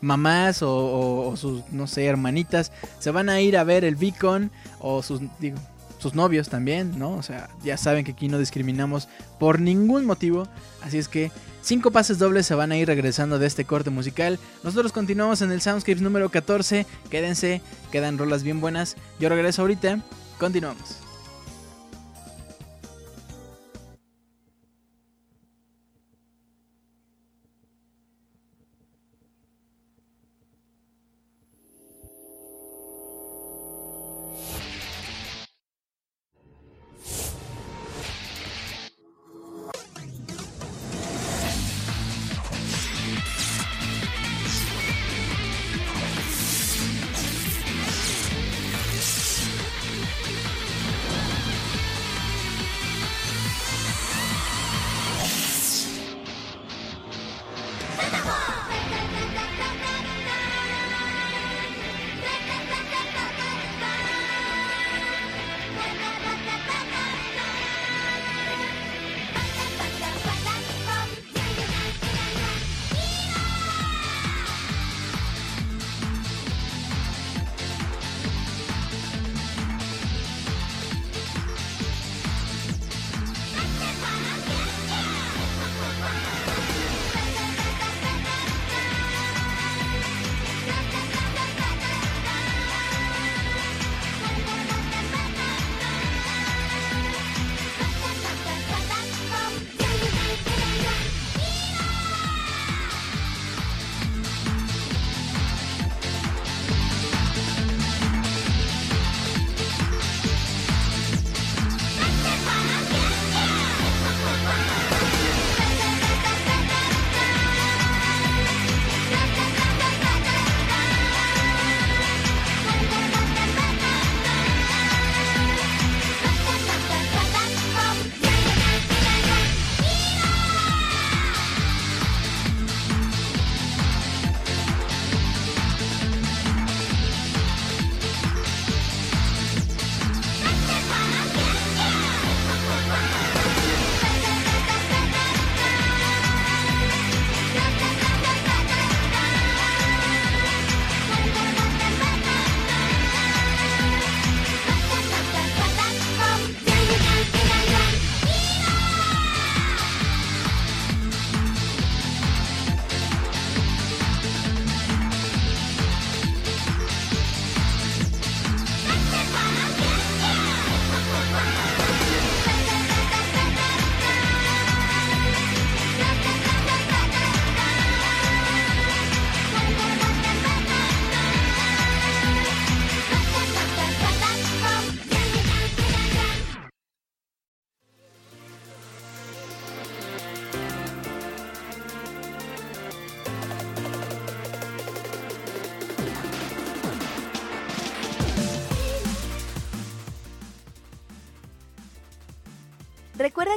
[0.01, 5.01] mamás o, sus, no sé, hermanitas se van a ir a ver el Beacon o
[5.01, 5.21] sus,
[6.05, 7.13] sus novios también, ¿no?
[7.13, 9.07] O sea, ya saben que aquí no discriminamos
[9.39, 10.47] por ningún motivo.
[10.83, 11.31] Así es que
[11.63, 14.37] cinco pases dobles se van a ir regresando de este corte musical.
[14.63, 16.85] Nosotros continuamos en el Soundscapes número 14.
[17.09, 18.97] Quédense, quedan rolas bien buenas.
[19.19, 19.99] Yo regreso ahorita.
[20.37, 21.04] Continuamos.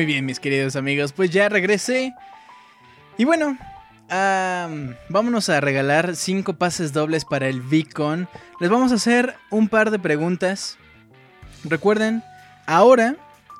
[0.00, 2.14] Muy bien, mis queridos amigos, pues ya regresé.
[3.18, 3.58] Y bueno,
[5.10, 8.26] vámonos a regalar 5 pases dobles para el VCon.
[8.60, 10.78] Les vamos a hacer un par de preguntas.
[11.64, 12.22] Recuerden,
[12.64, 13.14] ahora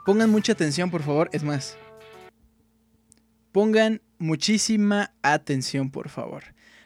[0.07, 1.29] pongan mucha atención, por favor.
[1.35, 1.77] Es más,
[3.53, 6.45] pongan muchísima atención, por favor.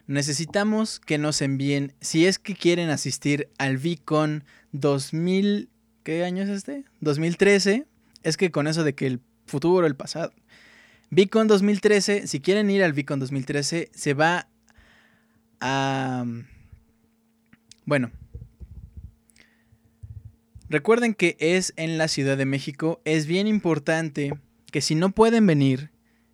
[0.09, 4.43] Necesitamos que nos envíen, si es que quieren asistir al VCon
[4.73, 5.69] 2000,
[6.03, 6.83] ¿qué año es este?
[7.03, 7.87] 2013.
[8.25, 10.33] Es que con eso de que el futuro, el pasado.
[11.11, 14.49] VCon 2013, si quieren ir al VCon 2013, se va
[15.61, 16.25] a...
[17.85, 18.11] Bueno.
[20.69, 23.01] Recuerden que es en la Ciudad de México.
[23.05, 24.33] Es bien importante
[24.73, 25.91] que si no pueden venir,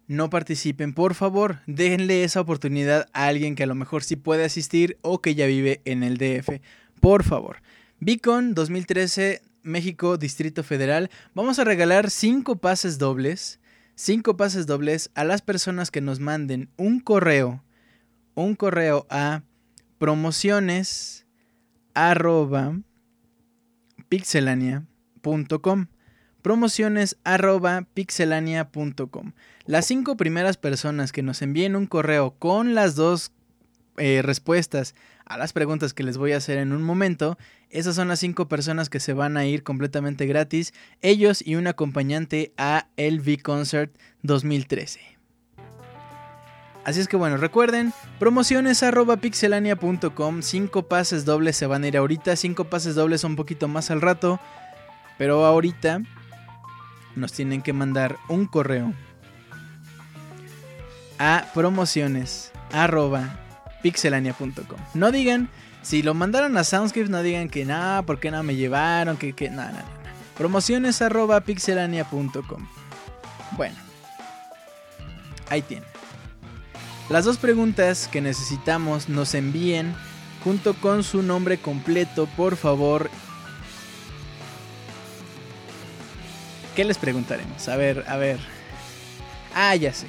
[0.07, 0.95] no participen.
[0.95, 5.21] Por favor, déjenle esa oportunidad a alguien que a lo mejor sí puede asistir o
[5.21, 6.61] que ya vive en el DF.
[7.01, 7.59] Por favor.
[8.01, 11.11] VCon 2013, México, Distrito Federal.
[11.35, 13.61] Vamos a regalar 5 pases dobles.
[13.95, 17.63] 5 pases dobles a las personas que nos manden un correo.
[18.35, 19.43] Un correo a
[19.99, 21.27] promociones
[21.95, 22.81] arroba
[24.09, 25.87] pixelania.com
[26.43, 29.33] promociones arroba pixelania.com
[29.67, 33.33] las cinco primeras personas que nos envíen un correo con las dos
[33.99, 34.95] eh, respuestas
[35.31, 37.39] a las preguntas que les voy a hacer en un momento,
[37.71, 41.69] esas son las cinco personas que se van a ir completamente gratis, ellos y un
[41.69, 44.99] acompañante a el V-Concert 2013.
[46.85, 51.97] Así es que bueno, recuerden, promociones arroba pixelania.com, 5 pases dobles se van a ir
[51.97, 54.41] ahorita, 5 pases dobles un poquito más al rato,
[55.17, 56.03] pero ahorita
[57.15, 58.93] nos tienen que mandar un correo
[61.21, 63.40] a promociones arroba
[63.83, 64.79] pixelania.com.
[64.95, 65.49] No digan,
[65.83, 69.17] si lo mandaron a Soundscript, no digan que nada, ¿por qué no me llevaron?
[69.17, 70.15] Que, que, nada, nada, nada.
[70.37, 72.67] Promociones arroba pixelania.com.
[73.57, 73.77] Bueno,
[75.49, 75.89] ahí tienen.
[77.09, 79.95] Las dos preguntas que necesitamos nos envíen
[80.45, 83.11] junto con su nombre completo, por favor.
[86.77, 87.69] ¿Qué les preguntaremos?
[87.69, 88.39] A ver, a ver.
[89.55, 90.07] Ah, ya sé.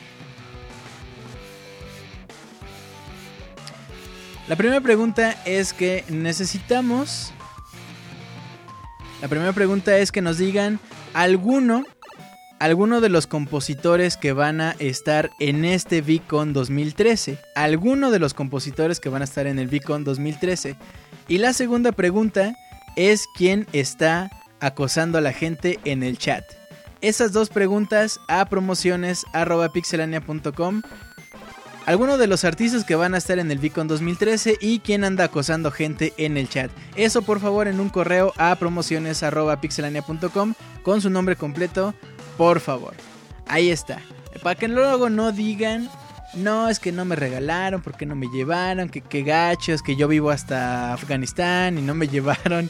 [4.52, 7.32] La primera pregunta es que necesitamos...
[9.22, 10.78] La primera pregunta es que nos digan
[11.14, 11.86] alguno,
[12.60, 17.40] alguno de los compositores que van a estar en este VCon 2013.
[17.56, 20.76] Alguno de los compositores que van a estar en el VCon 2013.
[21.30, 22.54] Y la segunda pregunta
[22.98, 24.30] es quién está
[24.60, 26.44] acosando a la gente en el chat.
[27.00, 30.82] Esas dos preguntas a promociones arroba pixelania.com
[31.86, 35.26] algunos de los artistas que van a estar en el VCon 2013 y quién anda
[35.26, 36.72] acosando gente en el chat.
[36.96, 40.54] Eso por favor en un correo a promociones.pixelania.com
[40.84, 41.94] con su nombre completo,
[42.38, 42.94] por favor.
[43.48, 44.00] Ahí está.
[44.44, 45.90] Para que luego no digan,
[46.36, 50.08] no, es que no me regalaron, porque no me llevaron, que, que gachos, que yo
[50.08, 52.70] vivo hasta Afganistán y no me llevaron.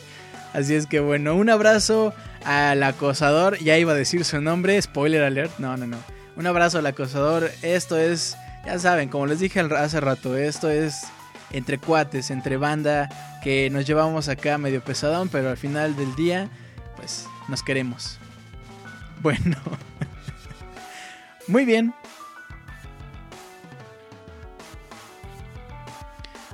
[0.54, 5.24] Así es que bueno, un abrazo al acosador, ya iba a decir su nombre, spoiler
[5.24, 5.98] alert, no, no, no.
[6.36, 8.36] Un abrazo al acosador, esto es
[8.66, 11.04] ya saben, como les dije hace rato, esto es
[11.52, 13.10] entre cuates, entre banda,
[13.44, 16.50] que nos llevamos acá medio pesadón, pero al final del día,
[16.96, 18.18] pues nos queremos.
[19.22, 19.58] Bueno.
[21.48, 21.94] Muy bien.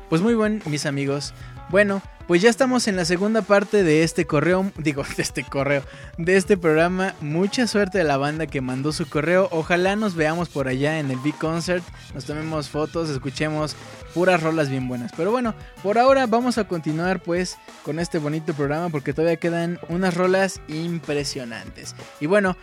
[0.10, 1.34] Pues muy buen, mis amigos.
[1.70, 5.84] Bueno, pues ya estamos en la segunda parte de este correo, digo, de este correo,
[6.18, 7.14] de este programa.
[7.22, 9.48] Mucha suerte a la banda que mandó su correo.
[9.52, 13.76] Ojalá nos veamos por allá en el Big Concert, nos tomemos fotos, escuchemos
[14.14, 15.12] puras rolas bien buenas.
[15.16, 19.80] Pero bueno, por ahora vamos a continuar pues con este bonito programa porque todavía quedan
[19.88, 21.96] unas rolas impresionantes.
[22.20, 22.58] Y bueno,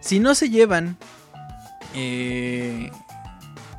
[0.00, 0.96] si no se llevan
[1.94, 2.90] eh,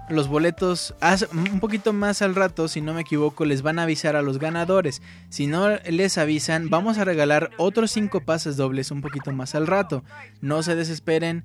[0.09, 0.93] los boletos
[1.31, 4.39] un poquito más al rato, si no me equivoco, les van a avisar a los
[4.39, 5.01] ganadores.
[5.29, 9.67] Si no les avisan, vamos a regalar otros 5 pases dobles un poquito más al
[9.67, 10.03] rato.
[10.41, 11.43] No se desesperen,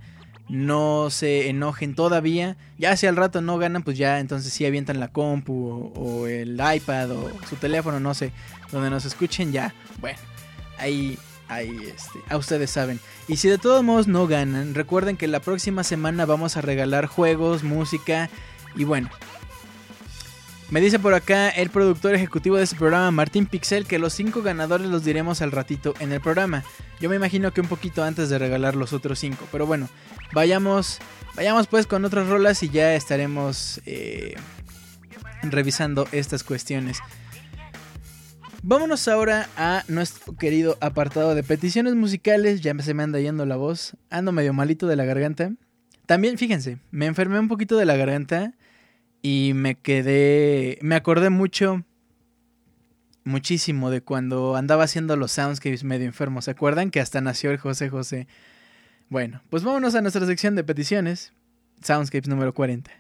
[0.49, 2.57] no se enojen todavía.
[2.79, 6.27] Ya si al rato no ganan, pues ya entonces sí avientan la compu o, o
[6.27, 8.33] el iPad o su teléfono, no sé,
[8.73, 9.75] donde nos escuchen ya.
[10.01, 10.19] Bueno,
[10.79, 11.19] ahí
[11.51, 13.01] Ahí este, a ustedes saben.
[13.27, 17.07] Y si de todos modos no ganan, recuerden que la próxima semana vamos a regalar
[17.07, 18.31] juegos, música
[18.75, 19.11] y bueno.
[20.71, 24.41] Me dice por acá el productor ejecutivo de este programa, Martín Pixel, que los cinco
[24.41, 26.63] ganadores los diremos al ratito en el programa.
[27.01, 29.49] Yo me imagino que un poquito antes de regalar los otros cinco.
[29.51, 29.89] Pero bueno,
[30.33, 30.99] vayamos,
[31.35, 34.37] vayamos pues con otras rolas y ya estaremos eh,
[35.43, 37.01] revisando estas cuestiones.
[38.63, 42.61] Vámonos ahora a nuestro querido apartado de peticiones musicales.
[42.61, 43.97] Ya se me anda yendo la voz.
[44.09, 45.51] Ando medio malito de la garganta.
[46.07, 48.55] También, fíjense, me enfermé un poquito de la garganta
[49.23, 50.79] y me quedé.
[50.83, 51.85] Me acordé mucho.
[53.25, 56.41] Muchísimo de cuando andaba haciendo los soundscapes medio enfermo.
[56.43, 58.27] ¿Se acuerdan que hasta nació el José José?
[59.09, 61.33] Bueno, pues vámonos a nuestra sección de peticiones.
[61.83, 62.91] Soundscapes número 40.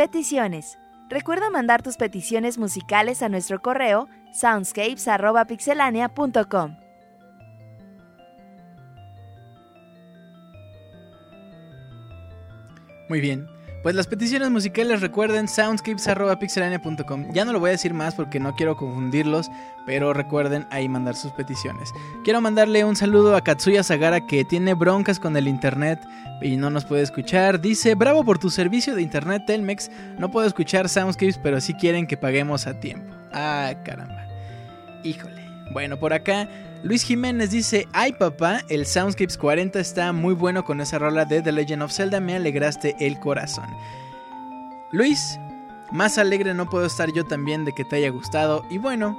[0.00, 0.78] Peticiones.
[1.10, 6.76] Recuerda mandar tus peticiones musicales a nuestro correo soundscapes.pixelania.com.
[13.10, 13.46] Muy bien.
[13.82, 17.32] Pues las peticiones musicales recuerden soundscapes.pixelania.com.
[17.32, 19.50] Ya no lo voy a decir más porque no quiero confundirlos,
[19.86, 21.90] pero recuerden ahí mandar sus peticiones.
[22.22, 25.98] Quiero mandarle un saludo a Katsuya Sagara que tiene broncas con el internet
[26.42, 27.62] y no nos puede escuchar.
[27.62, 29.90] Dice, bravo por tu servicio de internet Telmex.
[30.18, 33.14] No puedo escuchar Soundscapes, pero sí quieren que paguemos a tiempo.
[33.32, 34.26] Ah, caramba.
[35.04, 35.40] Híjole.
[35.72, 36.48] Bueno, por acá
[36.82, 41.42] Luis Jiménez dice, ay papá, el Soundscapes 40 está muy bueno con esa rola de
[41.42, 43.66] The Legend of Zelda, me alegraste el corazón.
[44.90, 45.38] Luis,
[45.92, 48.64] más alegre no puedo estar yo también de que te haya gustado.
[48.70, 49.18] Y bueno,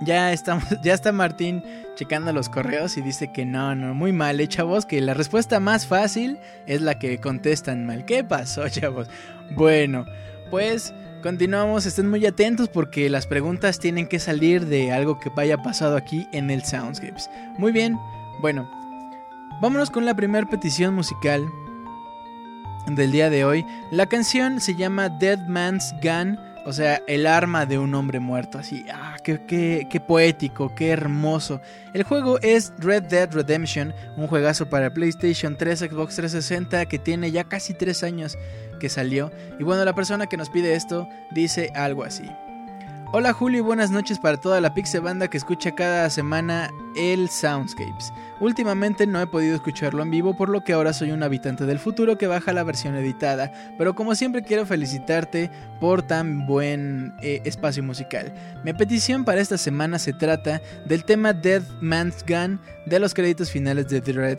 [0.00, 1.62] ya estamos, ya está Martín
[1.94, 5.60] checando los correos y dice que no, no, muy mal, eh, chavos, que la respuesta
[5.60, 8.04] más fácil es la que contestan mal.
[8.06, 9.08] ¿Qué pasó, chavos?
[9.54, 10.06] Bueno,
[10.50, 15.58] pues Continuamos, estén muy atentos porque las preguntas tienen que salir de algo que vaya
[15.58, 17.28] pasado aquí en el Soundscapes.
[17.58, 17.98] Muy bien,
[18.40, 18.70] bueno,
[19.60, 21.44] vámonos con la primera petición musical
[22.86, 23.66] del día de hoy.
[23.90, 26.38] La canción se llama Dead Man's Gun,
[26.68, 28.58] o sea, el arma de un hombre muerto.
[28.58, 31.62] Así, ah, qué, qué, qué poético, qué hermoso.
[31.94, 37.30] El juego es Red Dead Redemption, un juegazo para PlayStation 3, Xbox 360 que tiene
[37.30, 38.36] ya casi 3 años
[38.78, 39.32] que salió.
[39.58, 42.28] Y bueno, la persona que nos pide esto dice algo así.
[43.10, 47.30] Hola Julio y buenas noches para toda la Pixie Banda que escucha cada semana el
[47.30, 48.12] Soundscapes.
[48.38, 51.78] Últimamente no he podido escucharlo en vivo por lo que ahora soy un habitante del
[51.78, 55.50] futuro que baja la versión editada, pero como siempre quiero felicitarte
[55.80, 58.34] por tan buen eh, espacio musical.
[58.62, 63.50] Mi petición para esta semana se trata del tema Dead Man's Gun de los créditos
[63.50, 64.38] finales de The Red...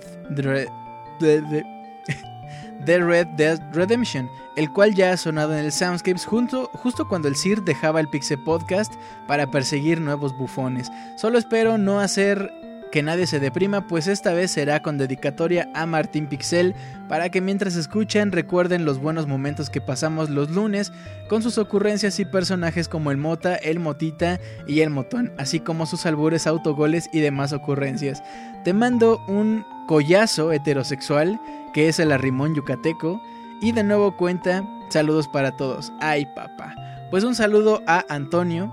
[2.85, 7.27] The Red Dead Redemption, el cual ya ha sonado en el Soundscapes justo, justo cuando
[7.27, 8.93] el Sir dejaba el Pixel Podcast
[9.27, 10.91] para perseguir nuevos bufones.
[11.17, 12.51] Solo espero no hacer
[12.91, 16.75] que nadie se deprima, pues esta vez será con dedicatoria a Martín Pixel
[17.07, 20.91] para que mientras escuchen recuerden los buenos momentos que pasamos los lunes
[21.27, 25.85] con sus ocurrencias y personajes como el Mota, el Motita y el Motón, así como
[25.85, 28.23] sus albures, autogoles y demás ocurrencias.
[28.63, 31.39] Te mando un collazo heterosexual
[31.73, 33.21] que es el arrimón yucateco
[33.61, 35.91] y de nuevo cuenta saludos para todos.
[35.99, 36.75] Ay papá.
[37.11, 38.71] Pues un saludo a Antonio.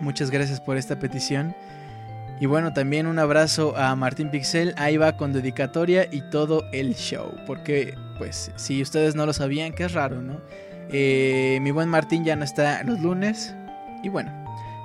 [0.00, 1.54] Muchas gracias por esta petición.
[2.40, 4.72] Y bueno, también un abrazo a Martín Pixel.
[4.78, 7.34] Ahí va con dedicatoria y todo el show.
[7.46, 10.40] Porque, pues, si ustedes no lo sabían, que es raro, ¿no?
[10.90, 13.54] Eh, mi buen Martín ya no está los lunes.
[14.02, 14.32] Y bueno,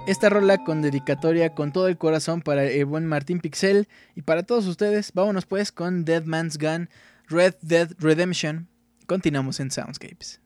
[0.05, 3.87] esta rola con dedicatoria con todo el corazón para el buen Martín Pixel.
[4.15, 6.89] Y para todos ustedes, vámonos pues con Dead Man's Gun,
[7.29, 8.67] Red Dead Redemption.
[9.07, 10.39] Continuamos en Soundscapes.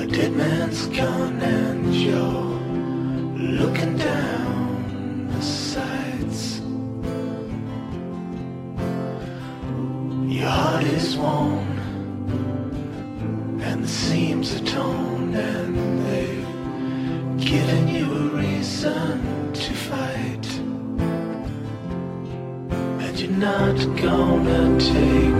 [0.00, 2.48] A dead man's gun and you're
[3.60, 6.60] looking down the sights.
[10.36, 11.78] Your heart is worn
[13.62, 15.74] and the seams are torn and
[16.06, 16.46] they've
[17.52, 20.46] given you a reason to fight.
[23.04, 25.37] And you're not gonna take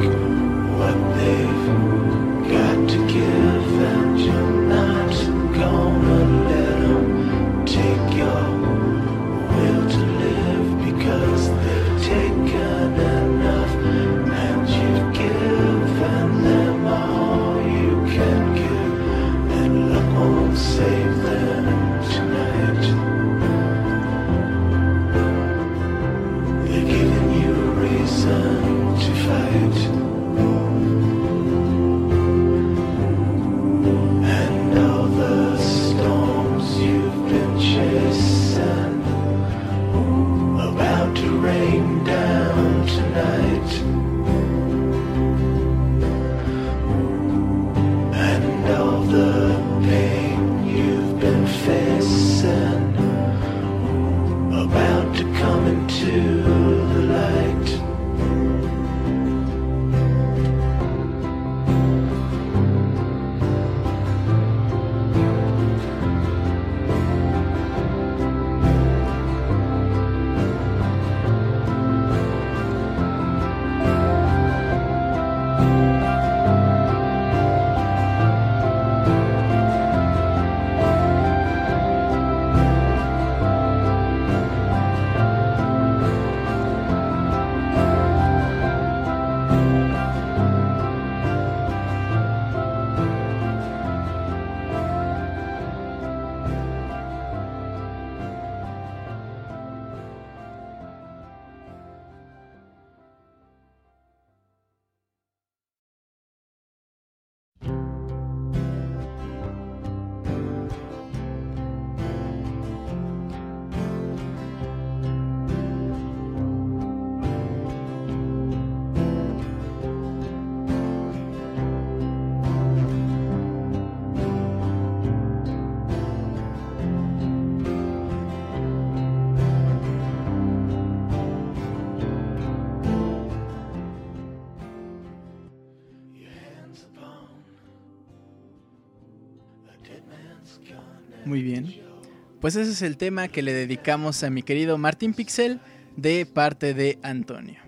[142.48, 145.60] Pues ese es el tema que le dedicamos a mi querido Martín Pixel
[145.96, 147.60] de parte de Antonio.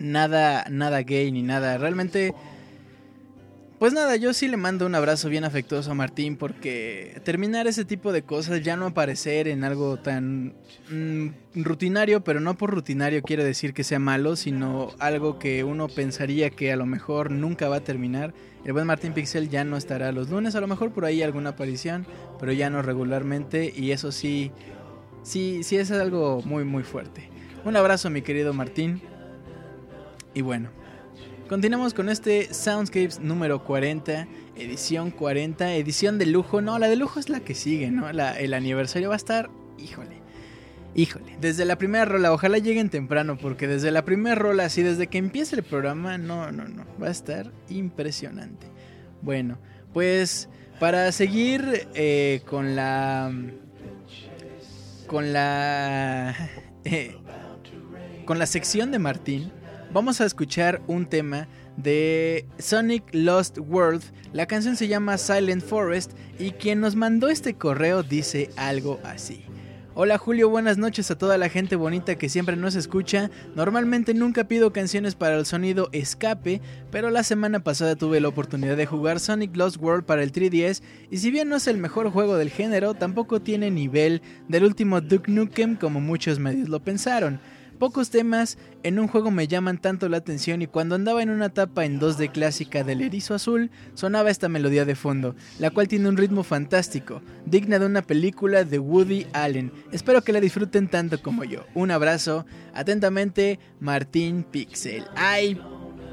[0.00, 1.78] Nada, nada gay ni nada.
[1.78, 2.34] Realmente,
[3.78, 7.84] pues nada, yo sí le mando un abrazo bien afectuoso a Martín porque terminar ese
[7.84, 10.56] tipo de cosas, ya no aparecer en algo tan
[10.90, 15.86] mm, rutinario, pero no por rutinario quiere decir que sea malo, sino algo que uno
[15.86, 18.34] pensaría que a lo mejor nunca va a terminar.
[18.66, 21.50] El buen Martín Pixel ya no estará los lunes, a lo mejor por ahí alguna
[21.50, 22.04] aparición,
[22.40, 24.50] pero ya no regularmente y eso sí,
[25.22, 27.30] sí, sí es algo muy muy fuerte.
[27.64, 29.00] Un abrazo mi querido Martín.
[30.34, 30.70] Y bueno,
[31.48, 34.26] continuamos con este Soundscapes número 40,
[34.56, 36.60] edición 40, edición de lujo.
[36.60, 38.12] No, la de lujo es la que sigue, ¿no?
[38.12, 39.48] La- el aniversario va a estar,
[39.78, 40.15] híjole,
[40.96, 41.36] híjole.
[41.40, 45.18] Desde la primera rola, ojalá lleguen temprano, porque desde la primera rola, así desde que
[45.18, 48.66] empiece el programa, no, no, no, va a estar impresionante.
[49.22, 49.58] Bueno,
[49.92, 50.48] pues
[50.80, 53.32] para seguir eh, con la...
[55.06, 56.34] Con la...
[56.84, 57.16] eh,
[58.24, 59.52] con la sección de Martín,
[59.92, 61.46] vamos a escuchar un tema
[61.76, 64.02] de Sonic Lost World.
[64.32, 69.45] La canción se llama Silent Forest y quien nos mandó este correo dice algo así.
[69.98, 73.30] Hola Julio, buenas noches a toda la gente bonita que siempre nos escucha.
[73.54, 76.60] Normalmente nunca pido canciones para el sonido escape,
[76.90, 80.82] pero la semana pasada tuve la oportunidad de jugar Sonic Lost World para el 3DS
[81.10, 85.00] y si bien no es el mejor juego del género, tampoco tiene nivel del último
[85.00, 87.40] Duke Nukem como muchos medios lo pensaron.
[87.78, 91.46] Pocos temas en un juego me llaman tanto la atención y cuando andaba en una
[91.46, 96.08] etapa en 2D clásica del erizo azul, sonaba esta melodía de fondo, la cual tiene
[96.08, 99.72] un ritmo fantástico, digna de una película de Woody Allen.
[99.92, 101.66] Espero que la disfruten tanto como yo.
[101.74, 105.04] Un abrazo, atentamente, Martín Pixel.
[105.14, 105.60] ¡Ay,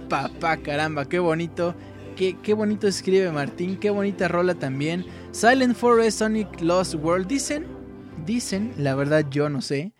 [0.09, 1.75] papá, caramba, qué bonito!
[2.17, 5.03] Qué, qué bonito escribe Martín, qué bonita rola también.
[5.31, 7.65] Silent Forest, Sonic Lost World, dicen,
[8.23, 9.93] dicen, la verdad yo no sé,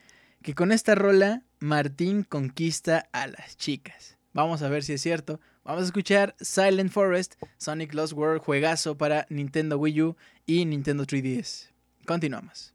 [0.43, 4.17] que con esta rola Martín conquista a las chicas.
[4.33, 5.39] Vamos a ver si es cierto.
[5.63, 11.05] Vamos a escuchar Silent Forest, Sonic Lost World, juegazo para Nintendo Wii U y Nintendo
[11.05, 11.69] 3DS.
[12.05, 12.73] Continuamos.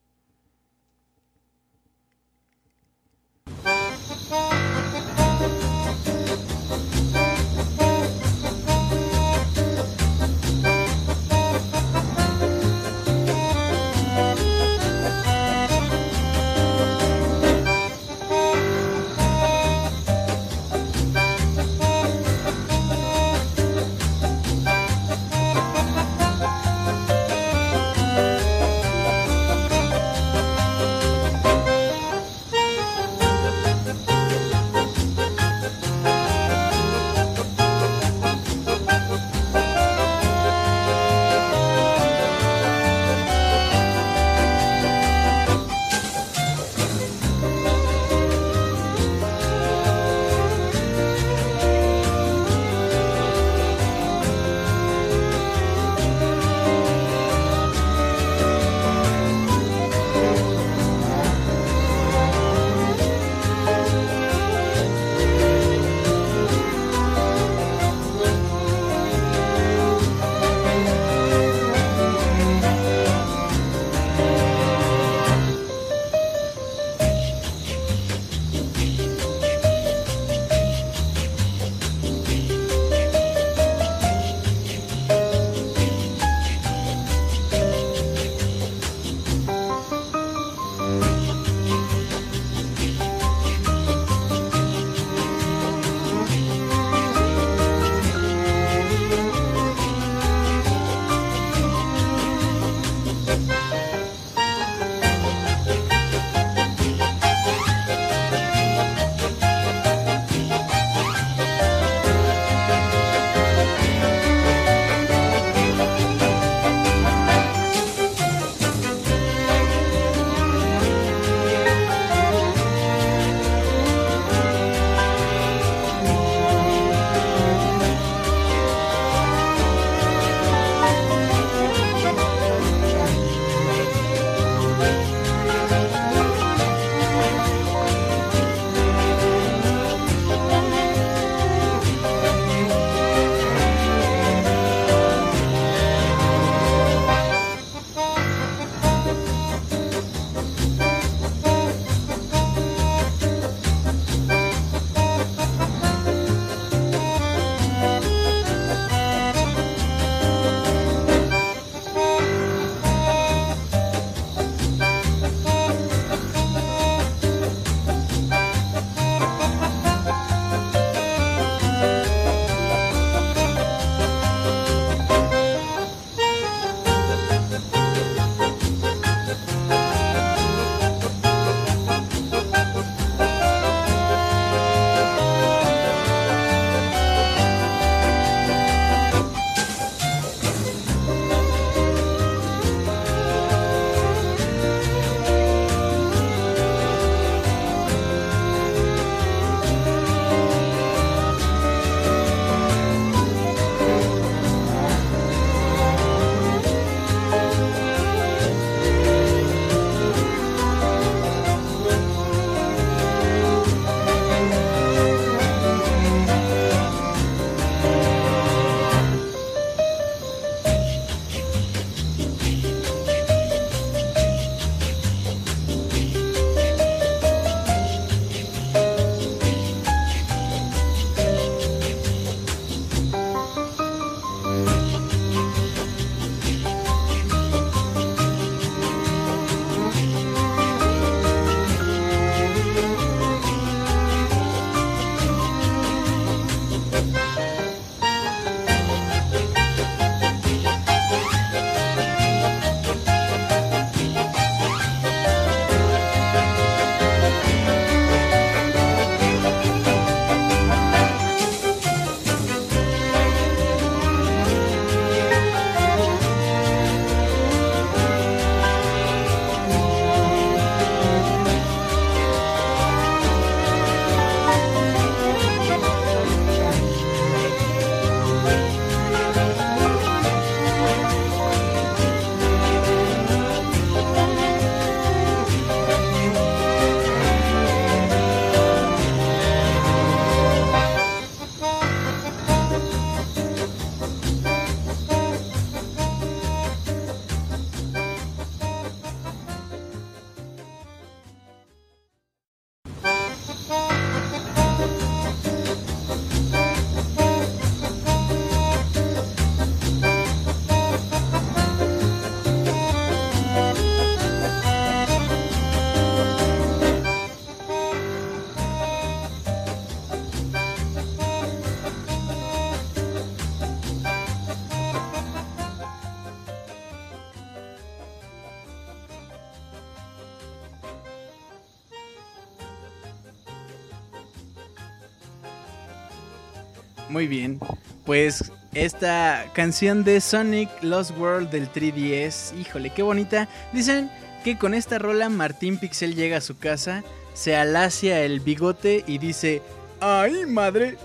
[337.28, 337.58] Bien.
[338.04, 343.48] Pues esta canción de Sonic Lost World del 3DS, híjole, qué bonita.
[343.72, 344.10] Dicen
[344.44, 347.02] que con esta rola Martín Pixel llega a su casa,
[347.34, 349.62] se alacia el bigote y dice,
[350.00, 350.96] ¡ay, madre!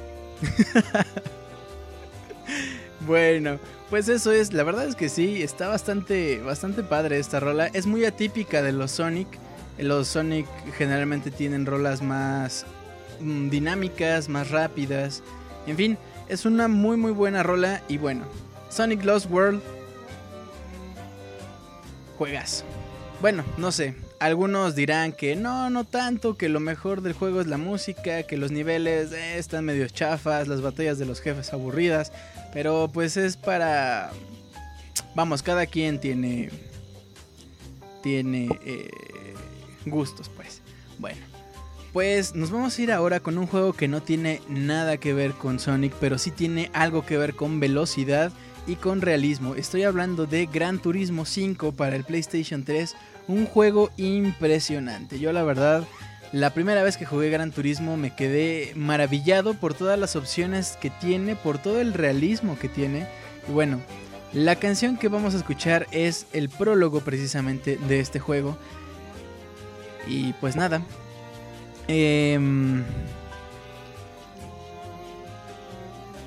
[3.08, 3.60] bueno,
[3.90, 7.68] pues eso es, la verdad es que sí, está bastante, bastante padre esta rola.
[7.68, 9.28] Es muy atípica de los Sonic.
[9.78, 10.48] Los Sonic
[10.78, 12.66] generalmente tienen rolas más
[13.20, 15.24] mm, dinámicas, más rápidas.
[15.68, 15.98] En fin,
[16.28, 18.26] es una muy muy buena rola y bueno,
[18.70, 19.62] Sonic Lost World
[22.18, 22.64] juegas.
[23.22, 27.48] Bueno, no sé, algunos dirán que no, no tanto, que lo mejor del juego es
[27.48, 32.12] la música, que los niveles eh, están medio chafas, las batallas de los jefes aburridas,
[32.54, 34.12] pero pues es para...
[35.16, 36.50] Vamos, cada quien tiene...
[38.02, 38.90] Tiene eh,
[39.86, 40.62] gustos, pues.
[41.00, 41.20] Bueno,
[41.94, 45.34] pues nos vamos a ir ahora con un juego que no tiene nada que ver
[45.34, 48.32] con Sonic, pero sí tiene algo que ver con velocidad
[48.65, 49.53] y con realismo.
[49.53, 52.95] Estoy hablando de Gran Turismo 5 para el PlayStation 3,
[53.28, 55.20] un juego impresionante.
[55.20, 55.84] Yo la verdad,
[56.32, 60.90] la primera vez que jugué Gran Turismo me quedé maravillado por todas las opciones que
[60.90, 63.06] tiene, por todo el realismo que tiene.
[63.48, 63.80] Y bueno,
[64.34, 68.57] la canción que vamos a escuchar es el prólogo precisamente de este juego.
[70.07, 70.82] Y pues nada.
[71.88, 72.84] Em,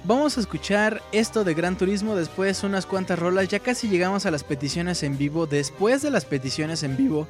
[0.06, 4.30] Vamos a escuchar esto de Gran Turismo, después unas cuantas rolas, ya casi llegamos a
[4.30, 7.26] las peticiones en vivo, después de las peticiones en vivo,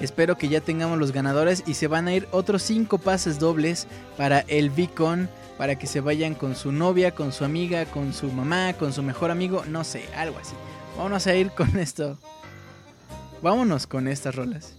[0.00, 3.86] espero que ya tengamos los ganadores y se van a ir otros 5 pases dobles
[4.16, 8.26] para el Beacon, para que se vayan con su novia, con su amiga, con su
[8.32, 10.56] mamá, con su mejor amigo, no sé, algo así.
[10.96, 12.18] Vámonos a ir con esto.
[13.40, 14.74] Vámonos con estas rolas.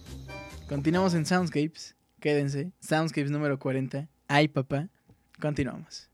[0.68, 4.08] Continuamos en Soundscapes, quédense, Soundscapes número 40.
[4.28, 4.88] Ay papá,
[5.40, 6.08] continuamos.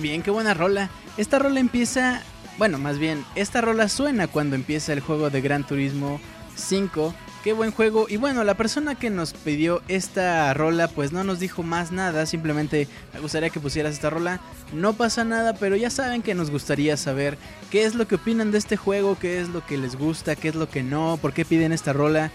[0.00, 0.88] Bien, qué buena rola.
[1.18, 2.22] Esta rola empieza,
[2.56, 6.20] bueno, más bien, esta rola suena cuando empieza el juego de Gran Turismo
[6.56, 7.14] 5.
[7.44, 8.06] Qué buen juego.
[8.08, 12.24] Y bueno, la persona que nos pidió esta rola pues no nos dijo más nada.
[12.24, 14.40] Simplemente me gustaría que pusieras esta rola.
[14.72, 17.36] No pasa nada, pero ya saben que nos gustaría saber
[17.70, 20.48] qué es lo que opinan de este juego, qué es lo que les gusta, qué
[20.48, 22.30] es lo que no, por qué piden esta rola.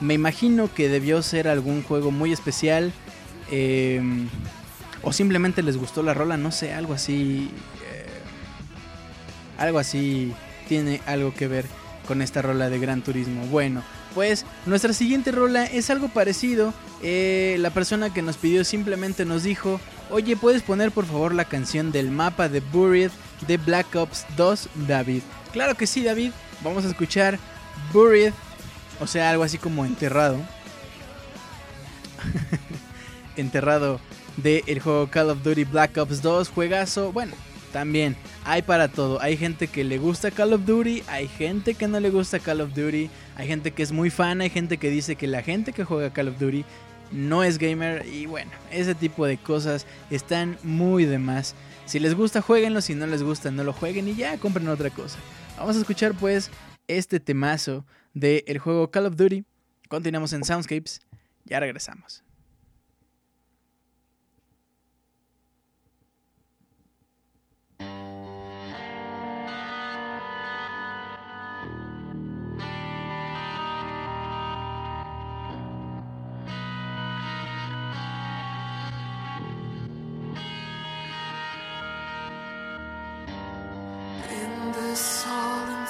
[0.00, 2.92] Me imagino que debió ser algún juego muy especial.
[3.50, 4.00] eh,
[5.02, 7.50] o simplemente les gustó la rola, no sé, algo así.
[7.84, 8.06] eh,
[9.58, 10.32] algo así
[10.68, 11.66] tiene algo que ver
[12.06, 13.44] con esta rola de Gran Turismo.
[13.46, 13.82] Bueno,
[14.14, 16.72] pues nuestra siguiente rola es algo parecido.
[17.02, 19.80] Eh, la persona que nos pidió simplemente nos dijo,
[20.10, 23.10] oye, ¿puedes poner por favor la canción del mapa de Buried
[23.46, 25.22] de Black Ops 2, David?
[25.52, 26.32] Claro que sí, David.
[26.62, 27.38] Vamos a escuchar
[27.92, 28.32] Buried,
[29.00, 30.38] o sea, algo así como enterrado.
[33.36, 34.00] enterrado
[34.42, 37.12] del juego Call of Duty Black Ops 2, juegazo.
[37.12, 37.34] Bueno,
[37.72, 39.20] también hay para todo.
[39.20, 42.60] Hay gente que le gusta Call of Duty, hay gente que no le gusta Call
[42.60, 45.72] of Duty, hay gente que es muy fan, hay gente que dice que la gente
[45.72, 46.64] que juega Call of Duty
[47.10, 51.54] no es gamer y bueno, ese tipo de cosas están muy de más.
[51.86, 54.90] Si les gusta, jueguenlo, si no les gusta, no lo jueguen y ya compren otra
[54.90, 55.18] cosa.
[55.56, 56.50] Vamos a escuchar pues
[56.86, 57.84] este temazo
[58.14, 59.44] del juego Call of Duty.
[59.88, 61.00] Continuamos en Soundscapes,
[61.44, 62.22] ya regresamos.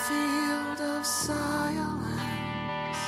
[0.09, 3.02] Field of silence,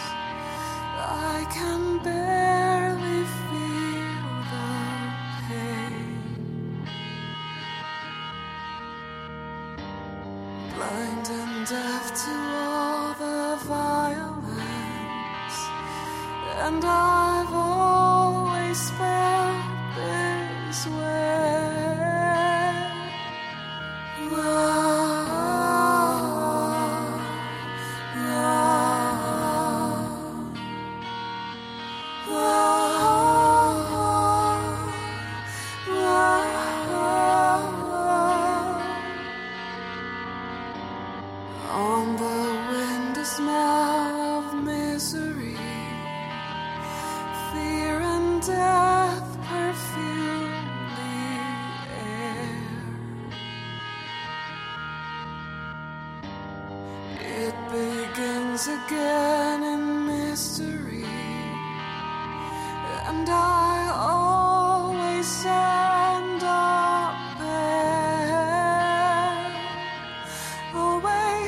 [1.32, 4.72] I can barely feel the
[5.48, 6.10] pain.
[10.74, 12.34] Blind and deaf to
[12.68, 15.58] all the violence,
[16.66, 19.64] and I've always felt
[19.96, 21.59] this way.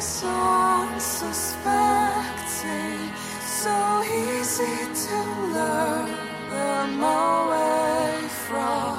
[0.03, 2.99] Unsuspecting,
[3.41, 4.77] so easy
[5.07, 5.17] to
[5.55, 6.11] lure
[6.51, 8.92] them away from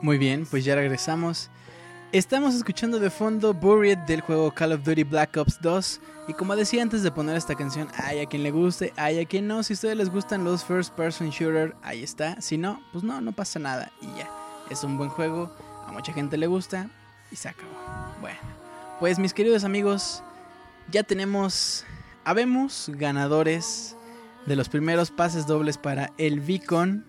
[0.00, 1.50] Muy bien, pues ya regresamos.
[2.12, 6.00] Estamos escuchando de fondo Buried del juego Call of Duty Black Ops 2.
[6.28, 9.24] Y como decía antes de poner esta canción, hay a quien le guste, hay a
[9.24, 9.62] quien no.
[9.64, 12.40] Si a ustedes les gustan los first person shooter, ahí está.
[12.40, 13.90] Si no, pues no, no pasa nada.
[14.00, 14.30] Y ya,
[14.70, 15.50] es un buen juego,
[15.86, 16.88] a mucha gente le gusta
[17.32, 17.72] y se acabó.
[18.20, 18.38] Bueno,
[19.00, 20.22] pues mis queridos amigos,
[20.92, 21.84] ya tenemos,
[22.24, 23.96] habemos ganadores
[24.46, 27.04] de los primeros pases dobles para el Beacon.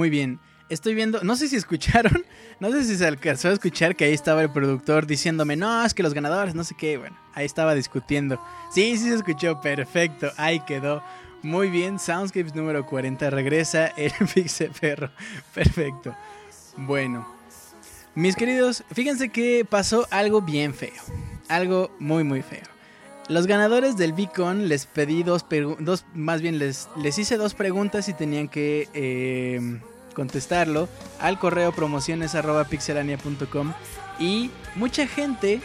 [0.00, 0.40] Muy bien.
[0.70, 2.24] Estoy viendo, no sé si escucharon,
[2.58, 5.92] no sé si se alcanzó a escuchar que ahí estaba el productor diciéndome, no, es
[5.92, 8.42] que los ganadores, no sé qué, bueno, ahí estaba discutiendo.
[8.72, 11.02] Sí, sí se escuchó, perfecto, ahí quedó.
[11.42, 15.10] Muy bien, Soundscapes número 40 regresa el Pixe Perro,
[15.52, 16.16] perfecto.
[16.78, 17.28] Bueno,
[18.14, 20.94] mis queridos, fíjense que pasó algo bien feo,
[21.48, 22.64] algo muy muy feo.
[23.28, 25.44] Los ganadores del Beacon les pedí dos,
[25.78, 29.80] dos más bien les, les hice dos preguntas y tenían que eh,
[30.14, 30.88] contestarlo
[31.20, 33.72] al correo promociones arroba pixelania.com
[34.18, 35.60] y mucha gente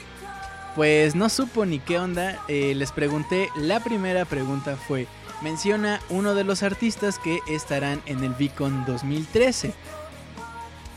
[0.75, 2.39] pues no supo ni qué onda.
[2.47, 5.07] eh, les pregunté, la primera pregunta fue,
[5.41, 9.73] menciona uno de los artistas que estarán en el Beacon 2013.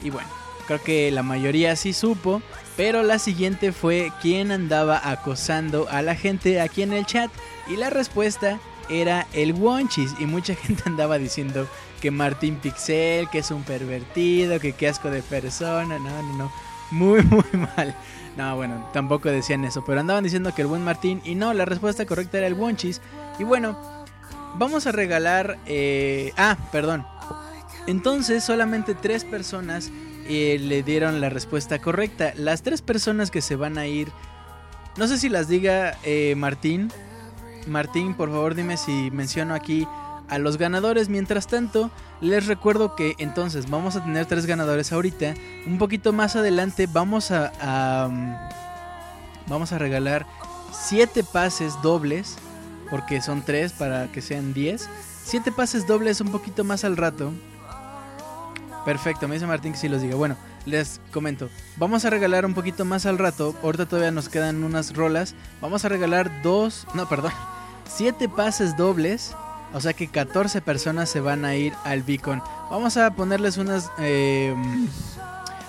[0.02, 0.28] Y bueno,
[0.66, 2.42] creo que la mayoría sí supo,
[2.76, 7.30] pero la siguiente fue quién andaba acosando a la gente aquí en el chat
[7.68, 8.58] y la respuesta
[8.88, 11.68] era el Wonchis y mucha gente andaba diciendo
[12.00, 16.52] que Martín Pixel, que es un pervertido, que qué asco de persona, no, no, no,
[16.90, 17.44] muy muy
[17.76, 17.94] mal.
[18.36, 21.64] No, bueno, tampoco decían eso, pero andaban diciendo que el buen Martín y no, la
[21.64, 23.00] respuesta correcta era el Wonchis.
[23.38, 23.76] Y bueno,
[24.54, 25.58] vamos a regalar...
[25.66, 27.04] eh, ah, perdón.
[27.88, 29.90] Entonces solamente tres personas
[30.28, 32.32] eh, le dieron la respuesta correcta.
[32.36, 34.08] Las tres personas que se van a ir...
[34.96, 36.92] No sé si las diga eh, Martín.
[37.66, 39.86] Martín, por favor dime si menciono aquí
[40.28, 41.08] a los ganadores.
[41.08, 41.90] Mientras tanto,
[42.20, 45.34] les recuerdo que entonces vamos a tener tres ganadores ahorita.
[45.66, 48.34] Un poquito más adelante vamos a, um,
[49.46, 50.26] vamos a regalar
[50.72, 52.36] siete pases dobles,
[52.90, 54.88] porque son tres para que sean 10.
[55.24, 57.32] Siete pases dobles un poquito más al rato.
[58.84, 60.16] Perfecto, me dice Martín que sí los diga.
[60.16, 61.50] Bueno, les comento.
[61.76, 63.54] Vamos a regalar un poquito más al rato.
[63.62, 65.34] Ahorita todavía nos quedan unas rolas.
[65.60, 66.86] Vamos a regalar dos.
[66.94, 67.32] No, perdón.
[67.86, 69.34] Siete pases dobles.
[69.72, 72.42] O sea que 14 personas se van a ir al Beacon.
[72.70, 73.90] Vamos a ponerles unas.
[73.98, 74.54] eh,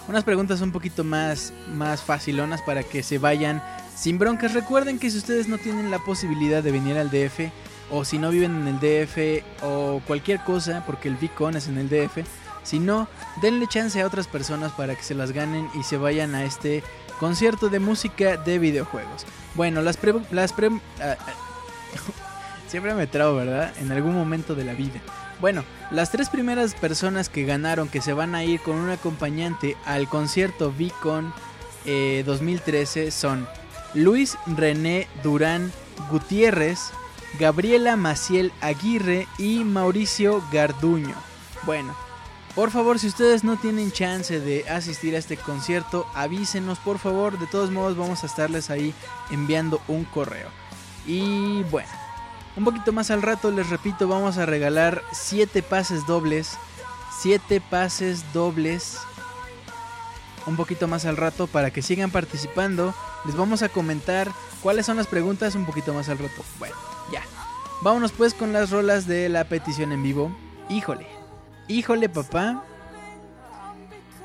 [0.09, 3.63] unas preguntas un poquito más, más facilonas para que se vayan
[3.95, 4.53] sin broncas.
[4.53, 7.51] Recuerden que si ustedes no tienen la posibilidad de venir al DF,
[7.91, 11.77] o si no viven en el DF, o cualquier cosa, porque el Beacon es en
[11.77, 12.25] el DF,
[12.63, 13.07] si no,
[13.41, 16.83] denle chance a otras personas para que se las ganen y se vayan a este
[17.19, 19.27] concierto de música de videojuegos.
[19.53, 20.15] Bueno, las pre...
[20.31, 20.69] Las pre
[21.01, 22.28] ah, ah,
[22.69, 23.73] siempre me trabo, ¿verdad?
[23.79, 25.01] En algún momento de la vida.
[25.41, 29.75] Bueno, las tres primeras personas que ganaron, que se van a ir con un acompañante
[29.85, 30.73] al concierto
[31.85, 33.47] eh, 2013 son
[33.93, 35.71] Luis René Durán
[36.11, 36.91] Gutiérrez,
[37.39, 41.15] Gabriela Maciel Aguirre y Mauricio Garduño.
[41.63, 41.95] Bueno,
[42.55, 47.39] por favor, si ustedes no tienen chance de asistir a este concierto, avísenos por favor.
[47.39, 48.93] De todos modos, vamos a estarles ahí
[49.31, 50.49] enviando un correo.
[51.07, 51.89] Y bueno,
[52.59, 56.57] un poquito más al rato, les repito, vamos a regalar 7 pases dobles.
[57.21, 58.97] 7 pases dobles.
[60.45, 62.93] Un poquito más al rato para que sigan participando.
[63.25, 64.29] Les vamos a comentar
[64.61, 66.43] cuáles son las preguntas un poquito más al rato.
[66.59, 66.75] Bueno,
[67.13, 67.21] ya.
[67.81, 70.29] Vámonos pues con las rolas de la petición en vivo.
[70.67, 71.07] Híjole.
[71.69, 72.65] Híjole, papá.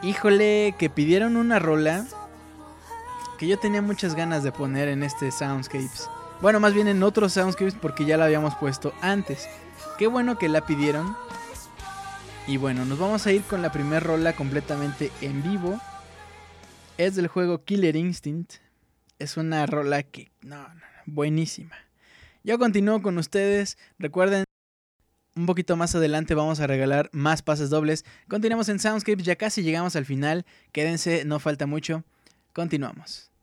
[0.02, 2.04] Híjole, que pidieron una rola
[3.38, 6.10] que yo tenía muchas ganas de poner en este Soundscapes.
[6.44, 9.48] Bueno, más bien en otros Soundscapes porque ya la habíamos puesto antes.
[9.96, 11.16] Qué bueno que la pidieron.
[12.46, 15.80] Y bueno, nos vamos a ir con la primera rola completamente en vivo.
[16.98, 18.56] Es del juego Killer Instinct.
[19.18, 20.32] Es una rola que...
[20.42, 21.76] No, no, buenísima.
[22.42, 23.78] Yo continúo con ustedes.
[23.98, 24.44] Recuerden,
[25.36, 28.04] un poquito más adelante vamos a regalar más pases dobles.
[28.28, 30.44] Continuamos en Soundscapes, ya casi llegamos al final.
[30.72, 32.04] Quédense, no falta mucho.
[32.52, 33.33] Continuamos.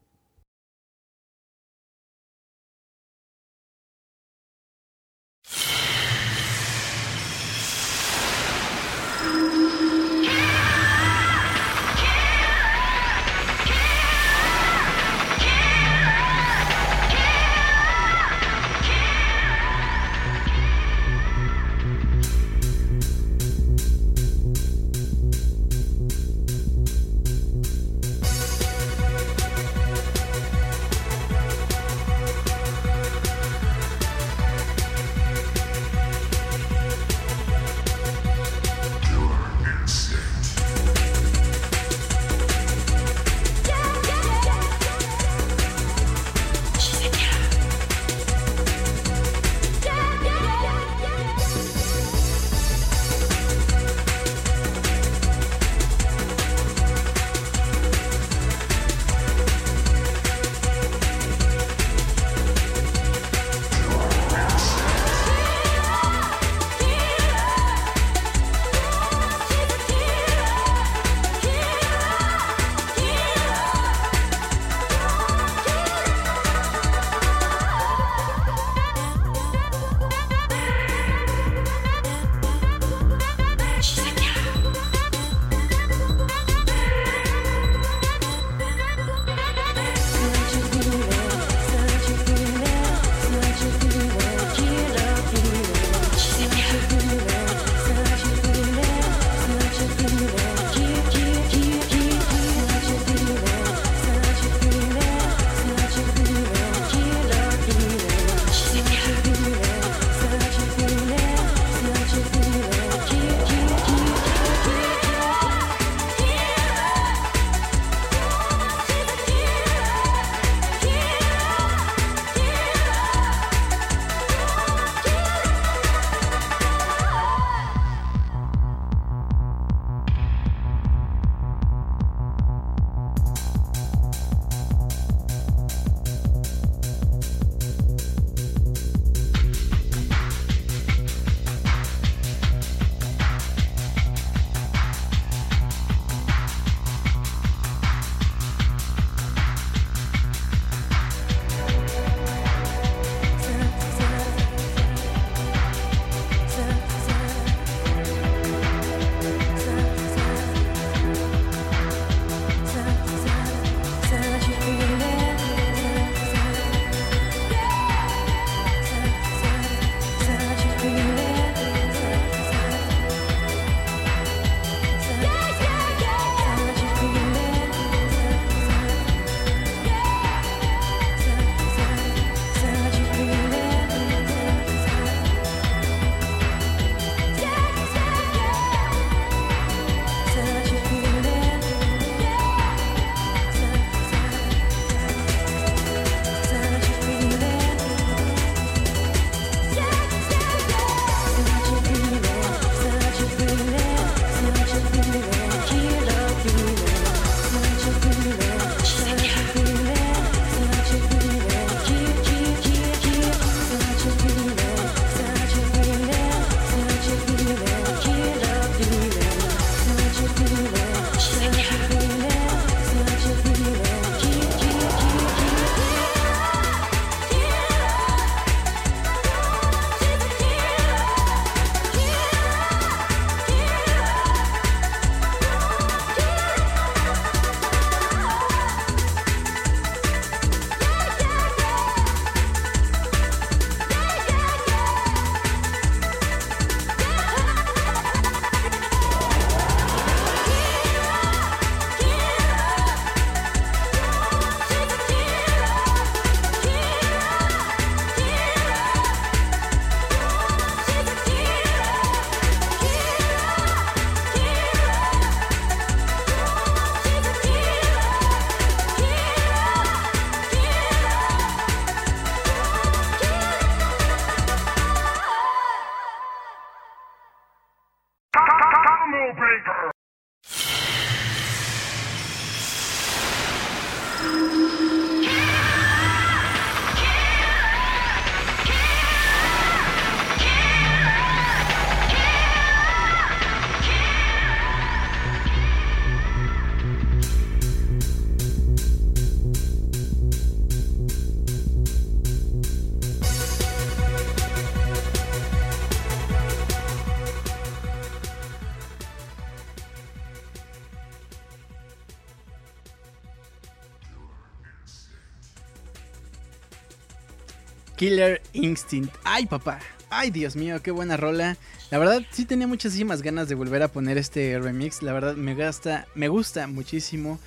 [318.02, 319.16] Killer Instinct.
[319.24, 319.80] Ay, papá.
[320.10, 321.56] Ay, Dios mío, qué buena rola.
[321.92, 325.04] La verdad, sí tenía muchísimas ganas de volver a poner este remix.
[325.04, 327.38] La verdad, me gasta, me gusta muchísimo,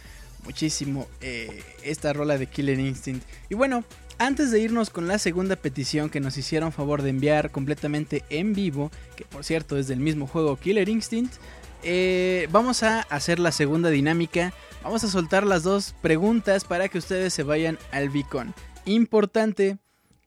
[0.44, 3.26] muchísimo eh, esta rola de Killer Instinct.
[3.50, 3.82] Y bueno,
[4.18, 8.52] antes de irnos con la segunda petición que nos hicieron favor de enviar completamente en
[8.52, 11.34] vivo, que por cierto es del mismo juego Killer Instinct,
[11.82, 14.54] eh, vamos a hacer la segunda dinámica.
[14.84, 18.54] Vamos a soltar las dos preguntas para que ustedes se vayan al beacon.
[18.84, 19.78] Importante,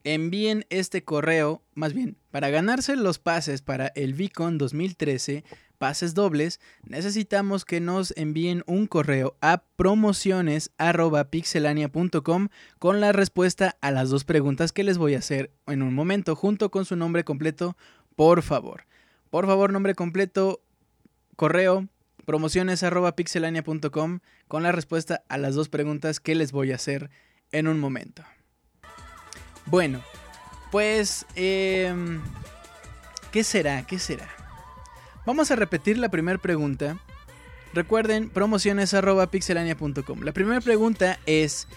[0.04, 5.44] envíen este correo, más bien, para ganarse los pases para el Beacon 2013,
[5.78, 12.48] pases dobles, necesitamos que nos envíen un correo a promociones@pixelania.com
[12.78, 16.36] con la respuesta a las dos preguntas que les voy a hacer en un momento,
[16.36, 17.74] junto con su nombre completo,
[18.16, 18.84] por favor.
[19.30, 20.60] Por favor, nombre completo,
[21.36, 21.88] correo
[22.28, 27.08] promociones@pixelania.com con la respuesta a las dos preguntas que les voy a hacer
[27.52, 28.22] en un momento.
[29.70, 30.02] Bueno,
[30.70, 32.20] pues, em,
[33.30, 33.86] ¿qué será?
[33.86, 34.28] ¿Qué será?
[35.26, 36.96] Vamos a repetir la primera pregunta.
[37.74, 40.22] Recuerden, promociones.pixelania.com.
[40.22, 41.68] La primera pregunta es,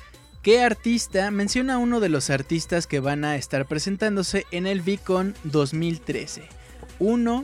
[0.42, 5.36] ¿qué artista menciona uno de los artistas que van a estar presentándose en el Vicon
[5.44, 6.44] 2013?
[7.00, 7.44] Uno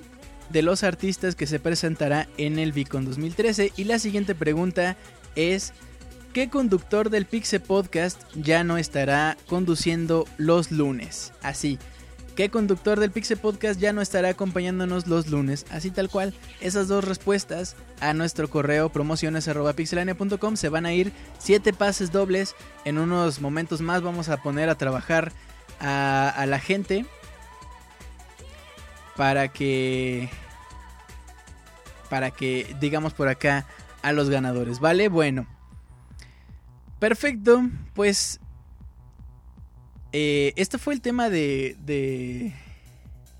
[0.49, 3.73] de los artistas que se presentará en el Vicon 2013.
[3.75, 4.95] Y la siguiente pregunta
[5.35, 5.73] es,
[6.37, 11.33] ¿qué conductor del Pixe Podcast ya no estará conduciendo los lunes?
[11.41, 11.79] Así.
[12.35, 15.65] ¿Qué conductor del Pixe Podcast ya no estará acompañándonos los lunes?
[15.71, 16.35] Así tal cual.
[16.61, 22.53] Esas dos respuestas a nuestro correo promociones.pixelania.com se van a ir siete pases dobles.
[22.85, 25.31] En unos momentos más vamos a poner a trabajar
[25.79, 27.07] a, a la gente
[29.15, 30.29] para que
[32.11, 33.65] para que digamos por acá
[34.03, 35.09] a los ganadores, ¿vale?
[35.09, 35.56] Bueno.
[36.99, 38.39] Perfecto, pues
[40.13, 42.53] eh, este fue el tema de, de,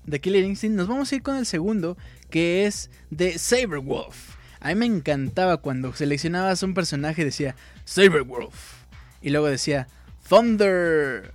[0.04, 0.76] de Killer Instinct.
[0.76, 1.96] Nos vamos a ir con el segundo,
[2.30, 4.36] que es de Saberwolf.
[4.60, 8.84] A mí me encantaba cuando seleccionabas un personaje decía Saberwolf.
[9.22, 9.88] Y luego decía
[10.28, 11.32] Thunder.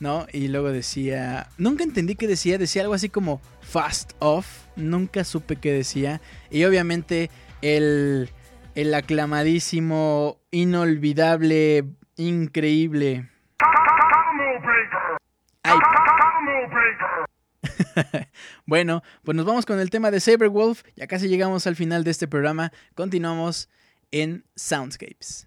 [0.00, 0.26] ¿No?
[0.32, 1.48] Y luego decía...
[1.56, 2.58] Nunca entendí qué decía.
[2.58, 4.66] Decía algo así como Fast Off.
[4.76, 6.20] Nunca supe qué decía.
[6.50, 7.30] Y obviamente
[7.62, 8.30] el,
[8.74, 11.84] el aclamadísimo, inolvidable,
[12.16, 13.30] increíble...
[15.62, 15.78] Ay.
[18.66, 20.82] bueno, pues nos vamos con el tema de Saberwolf.
[20.96, 22.70] Ya casi llegamos al final de este programa.
[22.94, 23.70] Continuamos
[24.10, 25.46] en Soundscapes.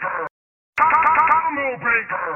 [0.00, 0.26] breaker.
[0.78, 2.29] Combo breaker.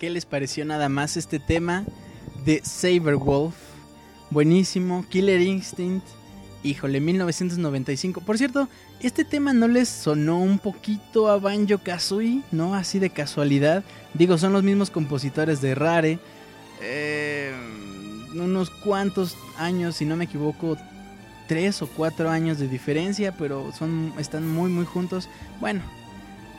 [0.00, 1.84] ¿Qué les pareció nada más este tema
[2.46, 3.54] de Saberwolf?
[4.30, 6.19] Buenísimo, Killer Instinct.
[6.62, 8.20] Híjole, 1995.
[8.20, 8.68] Por cierto,
[9.00, 12.74] este tema no les sonó un poquito a Banjo Kazooie, ¿no?
[12.74, 13.82] Así de casualidad.
[14.12, 16.18] Digo, son los mismos compositores de Rare.
[16.82, 17.54] Eh,
[18.34, 20.76] unos cuantos años, si no me equivoco,
[21.48, 25.30] tres o cuatro años de diferencia, pero son, están muy, muy juntos.
[25.60, 25.80] Bueno,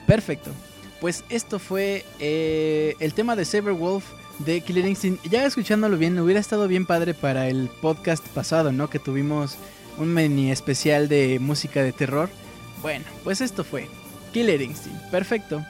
[0.08, 0.52] perfecto.
[1.00, 4.06] Pues esto fue eh, el tema de Saberwolf
[4.40, 5.24] de Killer Instinct.
[5.30, 8.90] Ya escuchándolo bien, hubiera estado bien padre para el podcast pasado, ¿no?
[8.90, 9.58] Que tuvimos
[9.98, 12.30] un mini especial de música de terror.
[12.82, 13.88] Bueno, pues esto fue
[14.34, 15.10] Killer Instinct.
[15.12, 15.66] Perfecto.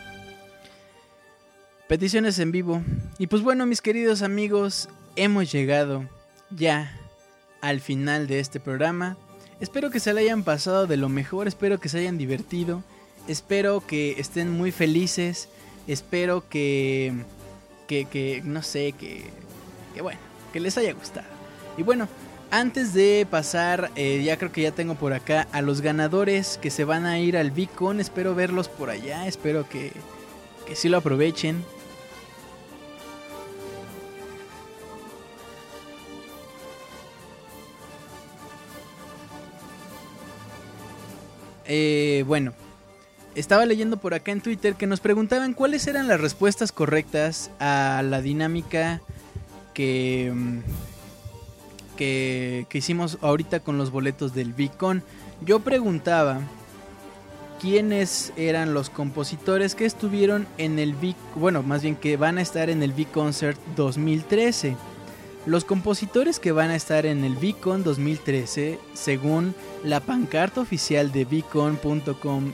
[1.88, 2.82] Peticiones en vivo.
[3.18, 6.06] Y pues bueno, mis queridos amigos, hemos llegado
[6.50, 6.98] ya
[7.62, 9.18] al final de este programa.
[9.60, 12.84] Espero que se le hayan pasado de lo mejor, espero que se hayan divertido,
[13.28, 15.50] espero que estén muy felices,
[15.88, 17.14] espero que,
[17.88, 19.26] que, que no sé, que,
[19.94, 20.20] que bueno,
[20.52, 21.28] que les haya gustado.
[21.78, 22.08] Y bueno,
[22.52, 26.70] antes de pasar, eh, ya creo que ya tengo por acá a los ganadores que
[26.70, 29.94] se van a ir al Beacon, espero verlos por allá, espero que,
[30.68, 31.64] que sí lo aprovechen.
[41.66, 42.52] Eh, bueno,
[43.34, 48.04] estaba leyendo por acá en Twitter que nos preguntaban cuáles eran las respuestas correctas a
[48.04, 49.02] la dinámica
[49.74, 50.60] que, mm,
[51.98, 55.04] que, hicimos ahorita con los boletos del Vicon.
[55.46, 56.42] Yo preguntaba
[57.60, 62.42] quiénes eran los compositores que estuvieron en el Vic, bueno, más bien que van a
[62.42, 64.76] estar en el V-Concert 2013.
[65.46, 71.26] Los compositores que van a estar en el VCon 2013, según la pancarta oficial de
[71.26, 72.54] VCon.com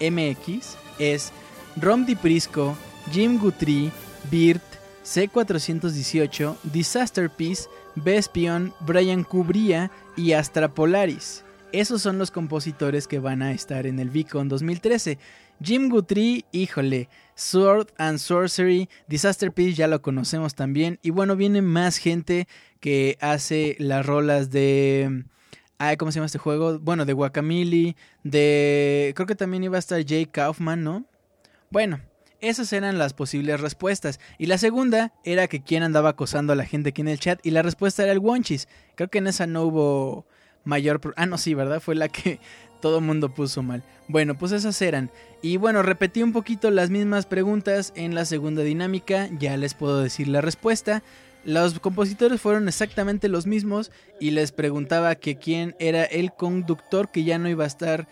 [0.00, 1.32] MX, es
[1.76, 2.76] Rom DiPrisco,
[3.12, 3.92] Jim Guthrie,
[4.28, 4.62] Birt,
[5.06, 11.44] C418, Disaster Piece, Vespion, Brian Cubría y Astra Polaris.
[11.70, 15.18] Esos son los compositores que van a estar en el VCon 2013.
[15.62, 20.98] Jim Guthrie, híjole, Sword and Sorcery, Disaster Piece ya lo conocemos también.
[21.02, 22.48] Y bueno, viene más gente
[22.80, 25.24] que hace las rolas de...
[25.78, 26.80] Ay, ¿cómo se llama este juego?
[26.80, 29.12] Bueno, de Guacamole, de...
[29.14, 31.04] Creo que también iba a estar Jay Kaufman, ¿no?
[31.70, 32.00] Bueno,
[32.40, 34.20] esas eran las posibles respuestas.
[34.38, 37.44] Y la segunda era que quién andaba acosando a la gente aquí en el chat.
[37.44, 38.68] Y la respuesta era el Wonchis.
[38.94, 40.26] Creo que en esa no hubo
[40.64, 41.00] mayor...
[41.16, 41.80] Ah, no, sí, ¿verdad?
[41.80, 42.40] Fue la que
[42.80, 43.82] todo mundo puso mal.
[44.08, 45.10] Bueno, pues esas eran.
[45.42, 49.28] Y bueno, repetí un poquito las mismas preguntas en la segunda dinámica.
[49.38, 51.02] Ya les puedo decir la respuesta.
[51.46, 57.22] Los compositores fueron exactamente los mismos y les preguntaba que quién era el conductor que
[57.22, 58.08] ya no iba a estar,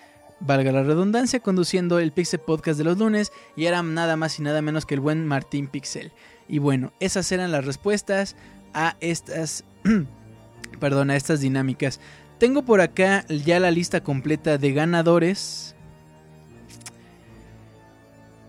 [0.47, 4.43] valga la redundancia, conduciendo el Pixel Podcast de los lunes y era nada más y
[4.43, 6.13] nada menos que el buen Martín Pixel.
[6.49, 8.37] Y bueno, esas eran las respuestas
[8.75, 9.65] a estas,
[10.81, 12.01] perdón, a estas dinámicas.
[12.39, 15.75] Tengo por acá ya la lista completa de ganadores.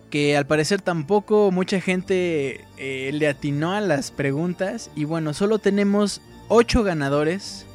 [0.09, 4.91] Que al parecer tampoco mucha gente eh, le atinó a las preguntas.
[4.95, 7.65] Y bueno, solo tenemos 8 ganadores.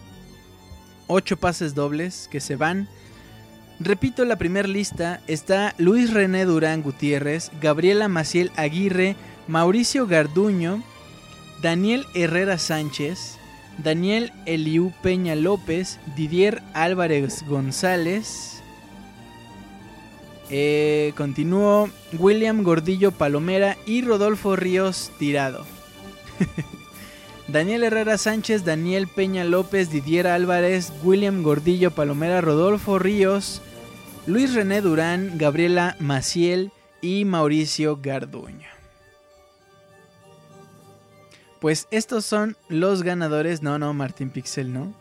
[1.06, 2.88] 8 pases dobles que se van.
[3.80, 5.20] Repito la primera lista.
[5.26, 9.16] Está Luis René Durán Gutiérrez, Gabriela Maciel Aguirre,
[9.48, 10.82] Mauricio Garduño,
[11.62, 13.38] Daniel Herrera Sánchez,
[13.78, 18.62] Daniel Eliú Peña López, Didier Álvarez González.
[20.50, 21.88] Eh, continúo
[22.18, 25.64] William Gordillo Palomera y Rodolfo Ríos Tirado.
[27.48, 33.62] Daniel Herrera Sánchez, Daniel Peña López, Didier Álvarez, William Gordillo Palomera, Rodolfo Ríos,
[34.30, 36.70] Luis René Durán, Gabriela Maciel
[37.02, 38.68] y Mauricio Garduño.
[41.60, 43.60] Pues estos son los ganadores.
[43.60, 44.94] No, no, Martín Pixel, no.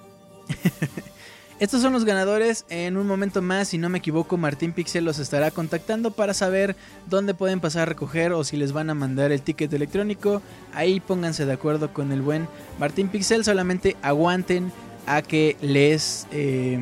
[1.60, 2.66] Estos son los ganadores.
[2.70, 6.76] En un momento más, si no me equivoco, Martín Pixel los estará contactando para saber
[7.06, 10.42] dónde pueden pasar a recoger o si les van a mandar el ticket electrónico.
[10.74, 12.48] Ahí pónganse de acuerdo con el buen
[12.80, 13.46] Martín Pixel.
[13.46, 14.72] Solamente aguanten
[15.06, 16.80] a que les eh,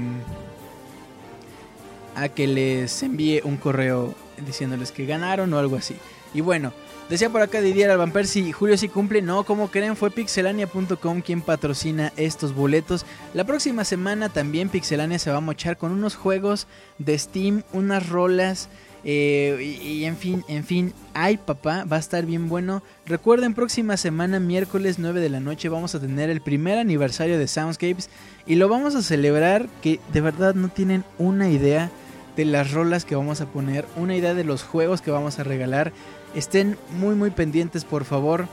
[2.18, 4.16] a que les envíe un correo
[4.46, 5.96] diciéndoles que ganaron o algo así.
[6.34, 6.74] Y bueno,
[7.10, 9.22] decía por acá Didier Alban si Julio sí cumple.
[9.22, 13.06] No, como creen, fue pixelania.com quien patrocina estos boletos.
[13.34, 16.68] La próxima semana también Pixelania se va a mochar con unos juegos
[16.98, 18.68] de Steam, unas rolas.
[19.04, 22.82] eh, y, y en fin, en fin, ay papá, va a estar bien bueno.
[23.06, 27.48] Recuerden, próxima semana, miércoles 9 de la noche, vamos a tener el primer aniversario de
[27.48, 28.10] Soundscapes
[28.48, 31.90] y lo vamos a celebrar que de verdad no tienen una idea
[32.38, 35.44] de las rolas que vamos a poner, una idea de los juegos que vamos a
[35.44, 35.92] regalar.
[36.36, 38.48] Estén muy muy pendientes por favor.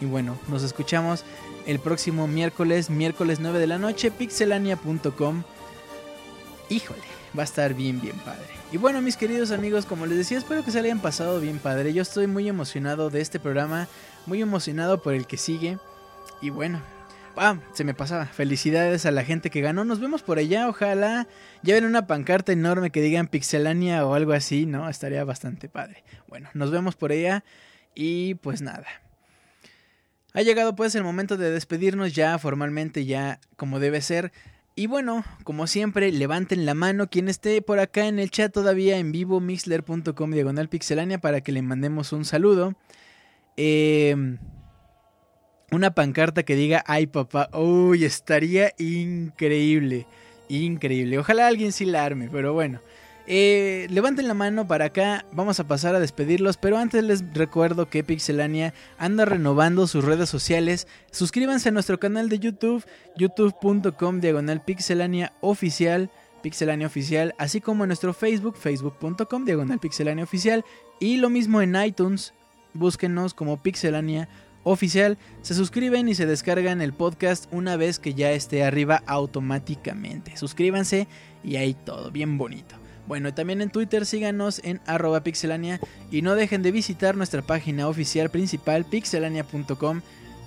[0.00, 1.24] Y bueno, nos escuchamos
[1.64, 5.44] el próximo miércoles, miércoles 9 de la noche, pixelania.com.
[6.68, 7.00] Híjole,
[7.38, 8.44] va a estar bien bien padre.
[8.72, 11.92] Y bueno, mis queridos amigos, como les decía, espero que se hayan pasado bien padre.
[11.92, 13.86] Yo estoy muy emocionado de este programa,
[14.26, 15.78] muy emocionado por el que sigue.
[16.42, 16.82] Y bueno,
[17.36, 18.26] Ah, se me pasaba.
[18.26, 19.84] Felicidades a la gente que ganó.
[19.84, 20.68] Nos vemos por allá.
[20.68, 21.28] Ojalá
[21.62, 24.88] lleven una pancarta enorme que digan Pixelania o algo así, ¿no?
[24.88, 26.02] Estaría bastante padre.
[26.28, 27.44] Bueno, nos vemos por allá.
[27.94, 28.86] Y pues nada.
[30.32, 34.32] Ha llegado pues el momento de despedirnos ya formalmente, ya como debe ser.
[34.74, 38.98] Y bueno, como siempre, levanten la mano quien esté por acá en el chat todavía
[38.98, 42.74] en vivo, mixler.com diagonal pixelania para que le mandemos un saludo.
[43.56, 44.36] Eh,
[45.70, 50.06] una pancarta que diga, ay papá, uy, estaría increíble,
[50.48, 51.18] increíble.
[51.18, 52.80] Ojalá alguien sí la arme, pero bueno.
[53.28, 57.90] Eh, levanten la mano para acá, vamos a pasar a despedirlos, pero antes les recuerdo
[57.90, 60.86] que Pixelania anda renovando sus redes sociales.
[61.10, 62.84] Suscríbanse a nuestro canal de YouTube,
[63.16, 66.08] youtube.com diagonal pixelania oficial,
[66.40, 70.64] pixelania oficial, así como en nuestro Facebook, facebook.com diagonal pixelania oficial,
[71.00, 72.32] y lo mismo en iTunes,
[72.74, 74.45] búsquenos como pixelania oficial,
[75.42, 80.36] se suscriben y se descargan el podcast una vez que ya esté arriba automáticamente.
[80.36, 81.06] Suscríbanse
[81.44, 82.74] y ahí todo, bien bonito.
[83.06, 85.78] Bueno, también en Twitter síganos en arroba pixelania
[86.10, 90.00] y no dejen de visitar nuestra página oficial principal pixelania.com.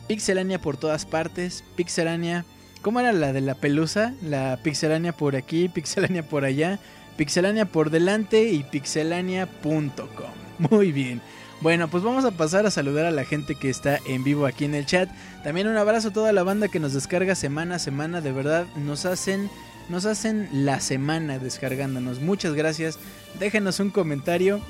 [0.08, 2.44] Pixelania por todas partes, Pixelania...
[2.82, 4.14] ¿Cómo era la de la pelusa?
[4.22, 6.80] La Pixelania por aquí, Pixelania por allá,
[7.16, 10.32] Pixelania por delante y pixelania.com.
[10.70, 11.22] Muy bien.
[11.62, 14.64] Bueno, pues vamos a pasar a saludar a la gente que está en vivo aquí
[14.64, 15.10] en el chat.
[15.44, 18.22] También un abrazo a toda la banda que nos descarga semana a semana.
[18.22, 19.50] De verdad, nos hacen,
[19.90, 22.22] nos hacen la semana descargándonos.
[22.22, 22.98] Muchas gracias.
[23.40, 24.62] Déjenos un comentario.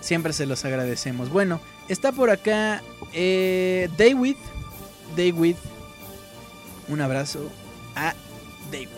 [0.00, 1.30] Siempre se los agradecemos.
[1.30, 1.58] Bueno,
[1.88, 2.82] está por acá
[3.14, 4.36] eh, David.
[5.16, 5.56] David.
[6.88, 7.50] Un abrazo
[7.94, 8.14] a
[8.70, 8.95] David.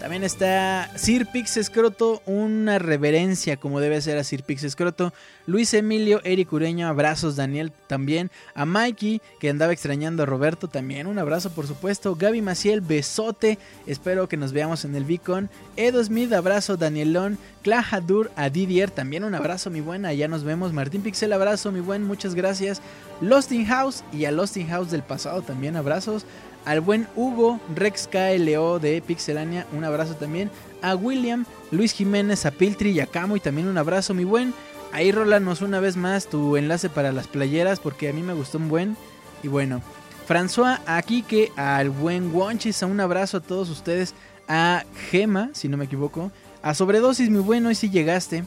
[0.00, 5.12] También está Sir Pix Escroto, una reverencia como debe ser a Sir Pix Escroto.
[5.46, 7.36] Luis Emilio, Eric Ureño, abrazos.
[7.36, 8.30] Daniel también.
[8.54, 11.06] A Mikey, que andaba extrañando a Roberto también.
[11.06, 12.16] Un abrazo, por supuesto.
[12.16, 13.58] Gaby Maciel, besote.
[13.86, 15.50] Espero que nos veamos en el Beacon.
[15.76, 16.78] Edo Smith, abrazo.
[16.78, 17.36] Danielón.
[17.62, 20.14] Clajadur, a Didier, también un abrazo, mi buena.
[20.14, 20.72] Ya nos vemos.
[20.72, 22.04] Martín Pixel, abrazo, mi buen.
[22.04, 22.80] Muchas gracias.
[23.20, 26.24] Lost in House y a Lost in House del pasado también abrazos
[26.64, 30.50] al buen Hugo, Rex KLO de Pixelania, un abrazo también,
[30.82, 34.54] a William, Luis Jiménez, a Piltri y a Camo y también un abrazo mi buen,
[34.92, 38.58] ahí rólanos una vez más tu enlace para las playeras porque a mí me gustó
[38.58, 38.96] un buen.
[39.42, 39.82] Y bueno,
[40.28, 44.14] François, a Kike, al buen Wonchis, a un abrazo a todos ustedes,
[44.48, 46.30] a Gema, si no me equivoco,
[46.62, 48.44] a Sobredosis mi bueno, y si llegaste,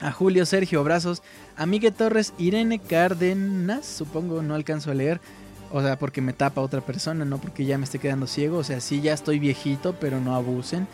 [0.00, 1.22] a Julio, Sergio, abrazos,
[1.56, 5.20] a Miguel Torres, Irene Cárdenas, supongo, no alcanzo a leer,
[5.72, 8.58] o sea, porque me tapa otra persona, no porque ya me esté quedando ciego.
[8.58, 10.86] O sea, sí, ya estoy viejito, pero no abusen.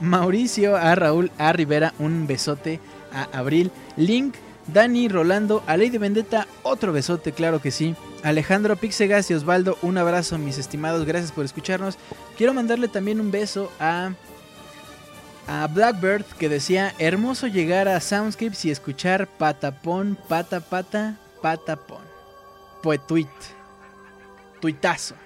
[0.00, 2.80] Mauricio, a Raúl, a Rivera, un besote.
[3.12, 4.34] A Abril, Link,
[4.66, 7.94] Dani, Rolando, a Lady Vendetta, otro besote, claro que sí.
[8.22, 11.98] Alejandro, Pixegas y Osvaldo, un abrazo, mis estimados, gracias por escucharnos.
[12.38, 14.12] Quiero mandarle también un beso a,
[15.46, 22.12] a Blackbird que decía: Hermoso llegar a Soundscapes y escuchar patapón, pata, pata, patapón.
[23.06, 23.28] Tweet
[24.62, 25.16] tuitazo.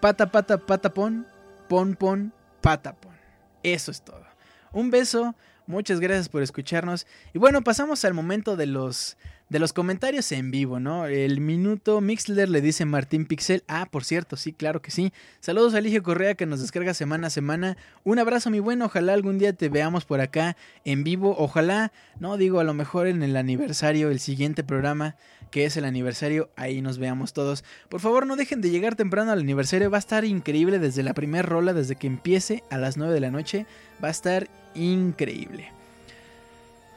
[0.00, 1.26] Pata, pata, patapón,
[1.66, 2.30] pon, pon,
[2.60, 3.16] patapón.
[3.62, 4.22] Eso es todo.
[4.70, 5.34] Un beso,
[5.66, 7.06] muchas gracias por escucharnos.
[7.32, 9.16] Y bueno, pasamos al momento de los,
[9.48, 11.06] de los comentarios en vivo, ¿no?
[11.06, 13.64] El minuto Mixler le dice Martín Pixel.
[13.66, 15.10] Ah, por cierto, sí, claro que sí.
[15.40, 17.78] Saludos a Eligio Correa que nos descarga semana a semana.
[18.04, 18.84] Un abrazo, mi bueno.
[18.84, 21.34] Ojalá algún día te veamos por acá en vivo.
[21.38, 25.16] Ojalá, no digo, a lo mejor en el aniversario, el siguiente programa,
[25.50, 27.64] que es el aniversario, ahí nos veamos todos.
[27.88, 29.90] Por favor, no dejen de llegar temprano al aniversario.
[29.90, 33.20] Va a estar increíble desde la primera rola, desde que empiece a las 9 de
[33.20, 33.66] la noche.
[34.02, 35.72] Va a estar increíble.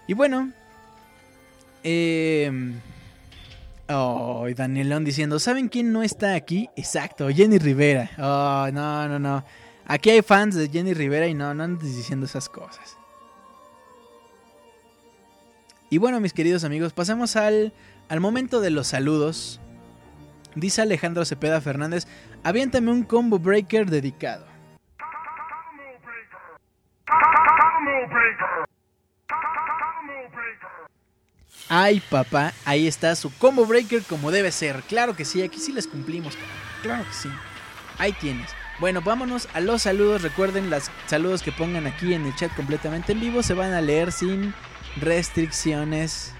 [0.07, 0.51] Y bueno,
[1.83, 2.51] eh...
[3.93, 6.69] Oh, Danielón diciendo, ¿saben quién no está aquí?
[6.77, 8.09] Exacto, Jenny Rivera.
[8.17, 9.43] Oh, no, no, no.
[9.85, 12.95] Aquí hay fans de Jenny Rivera y no, no andes diciendo esas cosas.
[15.89, 17.73] Y bueno, mis queridos amigos, pasamos al,
[18.11, 19.61] al momento de los saludos.
[20.53, 22.07] Dice Alejandro Cepeda Fernández,
[22.43, 24.45] aviéntame un combo breaker dedicado.
[31.69, 34.81] Ay, papá, ahí está su combo breaker como debe ser.
[34.89, 36.37] Claro que sí, aquí sí les cumplimos.
[36.81, 37.29] Claro que sí.
[37.97, 38.49] Ahí tienes.
[38.81, 40.21] Bueno, vámonos a los saludos.
[40.21, 43.79] Recuerden, los saludos que pongan aquí en el chat completamente en vivo se van a
[43.79, 44.53] leer sin
[44.97, 46.33] restricciones.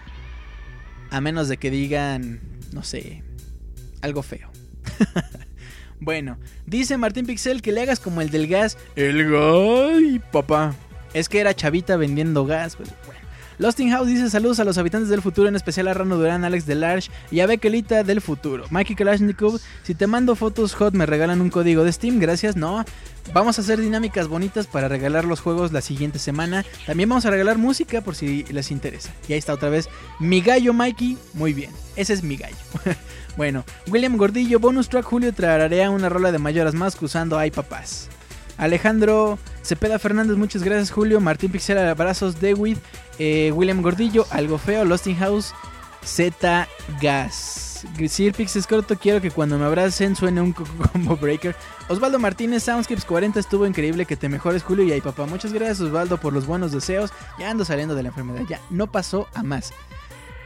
[1.12, 2.40] A menos de que digan,
[2.72, 3.22] no sé,
[4.02, 4.50] algo feo.
[6.00, 8.78] bueno, dice Martín Pixel que le hagas como el del gas.
[8.96, 10.74] El gas, papá.
[11.14, 13.21] Es que era chavita vendiendo gas, pues bueno.
[13.62, 16.66] Losting House dice saludos a los habitantes del futuro, en especial a Rano Durán, Alex
[16.66, 18.66] Delarge y a Bekelita del futuro.
[18.72, 22.84] Mikey Kalashnikov, si te mando fotos hot me regalan un código de Steam, gracias, no.
[23.36, 26.66] Vamos a hacer dinámicas bonitas para regalar los juegos la siguiente semana.
[26.88, 29.12] También vamos a regalar música por si les interesa.
[29.28, 29.90] Y ahí está otra vez
[30.20, 32.58] mi gallo Mikey, muy bien, ese es mi gallo.
[33.38, 38.10] bueno, William Gordillo, bonus track Julio trararea una rola de mayoras más usando Ay Papás.
[38.62, 41.20] Alejandro Cepeda Fernández, muchas gracias Julio.
[41.20, 42.40] Martín Pixel, abrazos.
[42.40, 42.78] Dewid,
[43.20, 44.86] eh, William Gordillo, algo feo.
[44.86, 45.54] Losting House,
[46.06, 46.68] Z
[47.02, 47.68] Gas.
[48.08, 50.64] Sir Pix Escorto, quiero que cuando me abracen suene un co-
[50.94, 51.56] combo breaker.
[51.90, 55.26] Osvaldo Martínez, Soundscapes 40, estuvo increíble que te mejores Julio y ahí papá.
[55.26, 57.12] Muchas gracias Osvaldo por los buenos deseos.
[57.40, 59.74] Ya ando saliendo de la enfermedad, ya no pasó a más.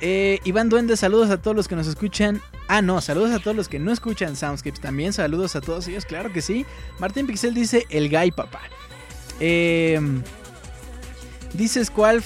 [0.01, 2.41] Eh, Iván Duende, saludos a todos los que nos escuchan.
[2.67, 4.81] Ah, no, saludos a todos los que no escuchan Soundscapes.
[4.81, 6.65] También saludos a todos ellos, claro que sí.
[6.99, 8.61] Martín Pixel dice el guy papá.
[9.39, 9.99] Eh,
[11.53, 12.25] dice Squalf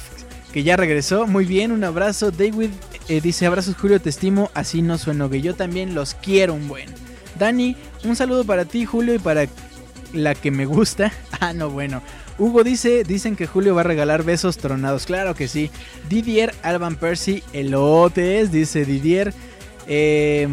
[0.52, 1.28] que ya regresó.
[1.28, 2.32] Muy bien, un abrazo.
[2.32, 2.70] David
[3.08, 4.50] eh, dice abrazos Julio, te estimo.
[4.54, 6.90] Así no sueno que yo también los quiero un buen.
[7.38, 9.48] Dani, un saludo para ti Julio y para
[10.14, 11.12] la que me gusta.
[11.41, 12.02] Ah, no, bueno.
[12.40, 15.06] Hugo dice, dicen que Julio va a regalar besos tronados.
[15.06, 15.70] Claro que sí.
[16.07, 19.34] Didier Alban Percy, elotes, dice Didier.
[19.88, 20.48] Eh,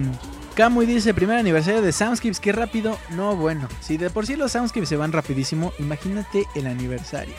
[0.55, 2.99] Camuy dice, primer aniversario de Soundscapes, qué rápido.
[3.11, 7.35] No, bueno, si de por sí los Soundscapes se van rapidísimo, imagínate el aniversario.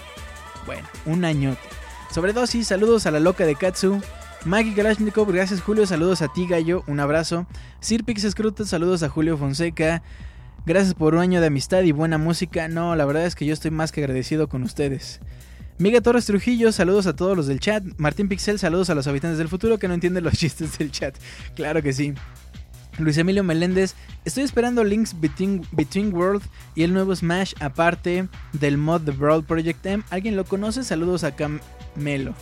[0.66, 1.60] Bueno, un añote.
[2.12, 4.00] Sobredosis, saludos a la loca de Katsu.
[4.46, 7.48] Maggie Kalashnikov, gracias Julio, saludos a ti Gallo, un abrazo.
[7.82, 10.04] Sir Pix Scruto, saludos a Julio Fonseca.
[10.68, 12.68] Gracias por un año de amistad y buena música.
[12.68, 15.22] No, la verdad es que yo estoy más que agradecido con ustedes.
[15.78, 17.86] Miga Torres Trujillo, saludos a todos los del chat.
[17.96, 21.16] Martín Pixel, saludos a los habitantes del futuro que no entienden los chistes del chat.
[21.56, 22.14] Claro que sí.
[22.98, 23.96] Luis Emilio Meléndez,
[24.26, 26.44] estoy esperando Links Between, Between World
[26.76, 30.04] y el nuevo Smash aparte del mod de Brawl Project M.
[30.10, 30.84] ¿Alguien lo conoce?
[30.84, 32.34] Saludos a Camelo.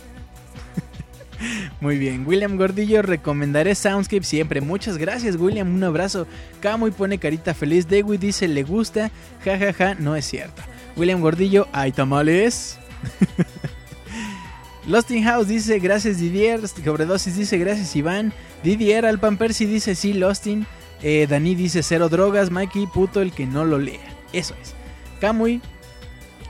[1.80, 4.60] Muy bien, William Gordillo, recomendaré Soundscape siempre.
[4.60, 5.74] Muchas gracias, William.
[5.74, 6.26] Un abrazo.
[6.60, 7.88] Camo y pone carita feliz.
[7.88, 9.10] Dewey dice le gusta.
[9.44, 9.94] Ja, ja, ja.
[9.94, 10.62] No es cierto.
[10.96, 12.78] William Gordillo, hay tamales.
[14.86, 16.66] Losting House dice gracias Didier.
[16.68, 18.32] Sobredosis dice gracias Iván.
[18.62, 20.66] Didier Alpan Percy dice sí, Losting.
[21.02, 22.50] Eh, Dani dice cero drogas.
[22.50, 24.00] Mikey, puto el que no lo lea.
[24.32, 24.74] Eso es.
[25.20, 25.60] Kamui.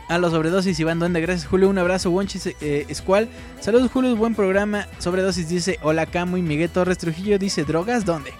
[0.08, 3.28] A los sobredosis Iván Duende, gracias Julio, un abrazo, Wonchis eh, Squall.
[3.60, 4.86] Saludos Julio, buen programa.
[4.98, 8.32] Sobredosis dice hola Camuy, Miguel Torres Trujillo dice drogas, ¿dónde?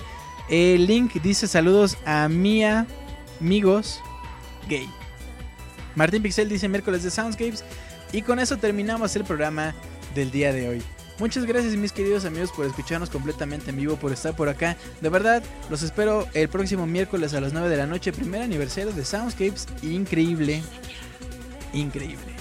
[0.49, 2.87] Eh, Link dice saludos a Mía,
[3.41, 4.01] amigos,
[4.69, 4.89] gay.
[5.97, 7.65] Martín Pixel dice miércoles de Soundscapes.
[8.13, 9.75] Y con eso terminamos el programa
[10.15, 10.83] del día de hoy.
[11.19, 14.77] Muchas gracias mis queridos amigos por escucharnos completamente en vivo, por estar por acá.
[15.01, 18.93] De verdad, los espero el próximo miércoles a las 9 de la noche, primer aniversario
[18.93, 19.67] de Soundscapes.
[19.83, 20.63] Increíble,
[21.77, 22.33] increíble.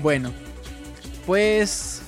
[0.00, 0.32] Bueno,
[1.26, 2.02] pues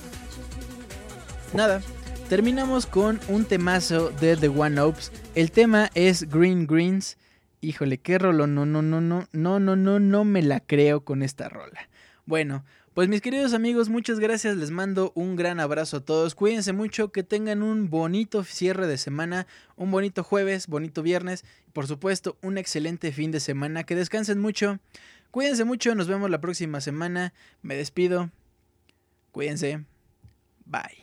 [1.53, 1.81] nada,
[2.29, 5.11] terminamos con un temazo de The One Ops.
[5.35, 7.17] El tema es Green Greens.
[7.61, 11.23] Híjole, qué rolo, no, no, no, no, no, no, no, no me la creo con
[11.23, 11.87] esta rola.
[12.25, 16.73] Bueno, pues mis queridos amigos, muchas gracias, les mando un gran abrazo a todos, cuídense
[16.73, 21.87] mucho, que tengan un bonito cierre de semana, un bonito jueves, bonito viernes, y por
[21.87, 24.77] supuesto un excelente fin de semana, que descansen mucho,
[25.33, 27.33] cuídense mucho, nos vemos la próxima semana,
[27.63, 28.29] me despido,
[29.31, 29.83] cuídense,
[30.63, 31.02] bye.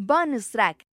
[0.00, 0.86] Bonus track.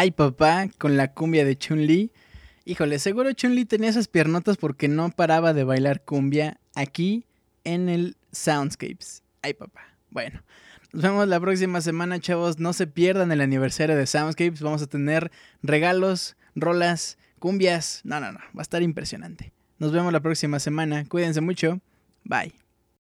[0.00, 2.12] Ay papá, con la cumbia de Chun-Li.
[2.64, 7.26] Híjole, seguro Chun-Li tenía esas piernotas porque no paraba de bailar cumbia aquí
[7.64, 9.24] en el Soundscapes.
[9.42, 9.80] Ay papá.
[10.10, 10.44] Bueno,
[10.92, 12.60] nos vemos la próxima semana, chavos.
[12.60, 14.62] No se pierdan el aniversario de Soundscapes.
[14.62, 15.32] Vamos a tener
[15.64, 18.00] regalos, rolas, cumbias.
[18.04, 18.38] No, no, no.
[18.38, 19.52] Va a estar impresionante.
[19.80, 21.06] Nos vemos la próxima semana.
[21.06, 21.80] Cuídense mucho.
[22.22, 22.54] Bye.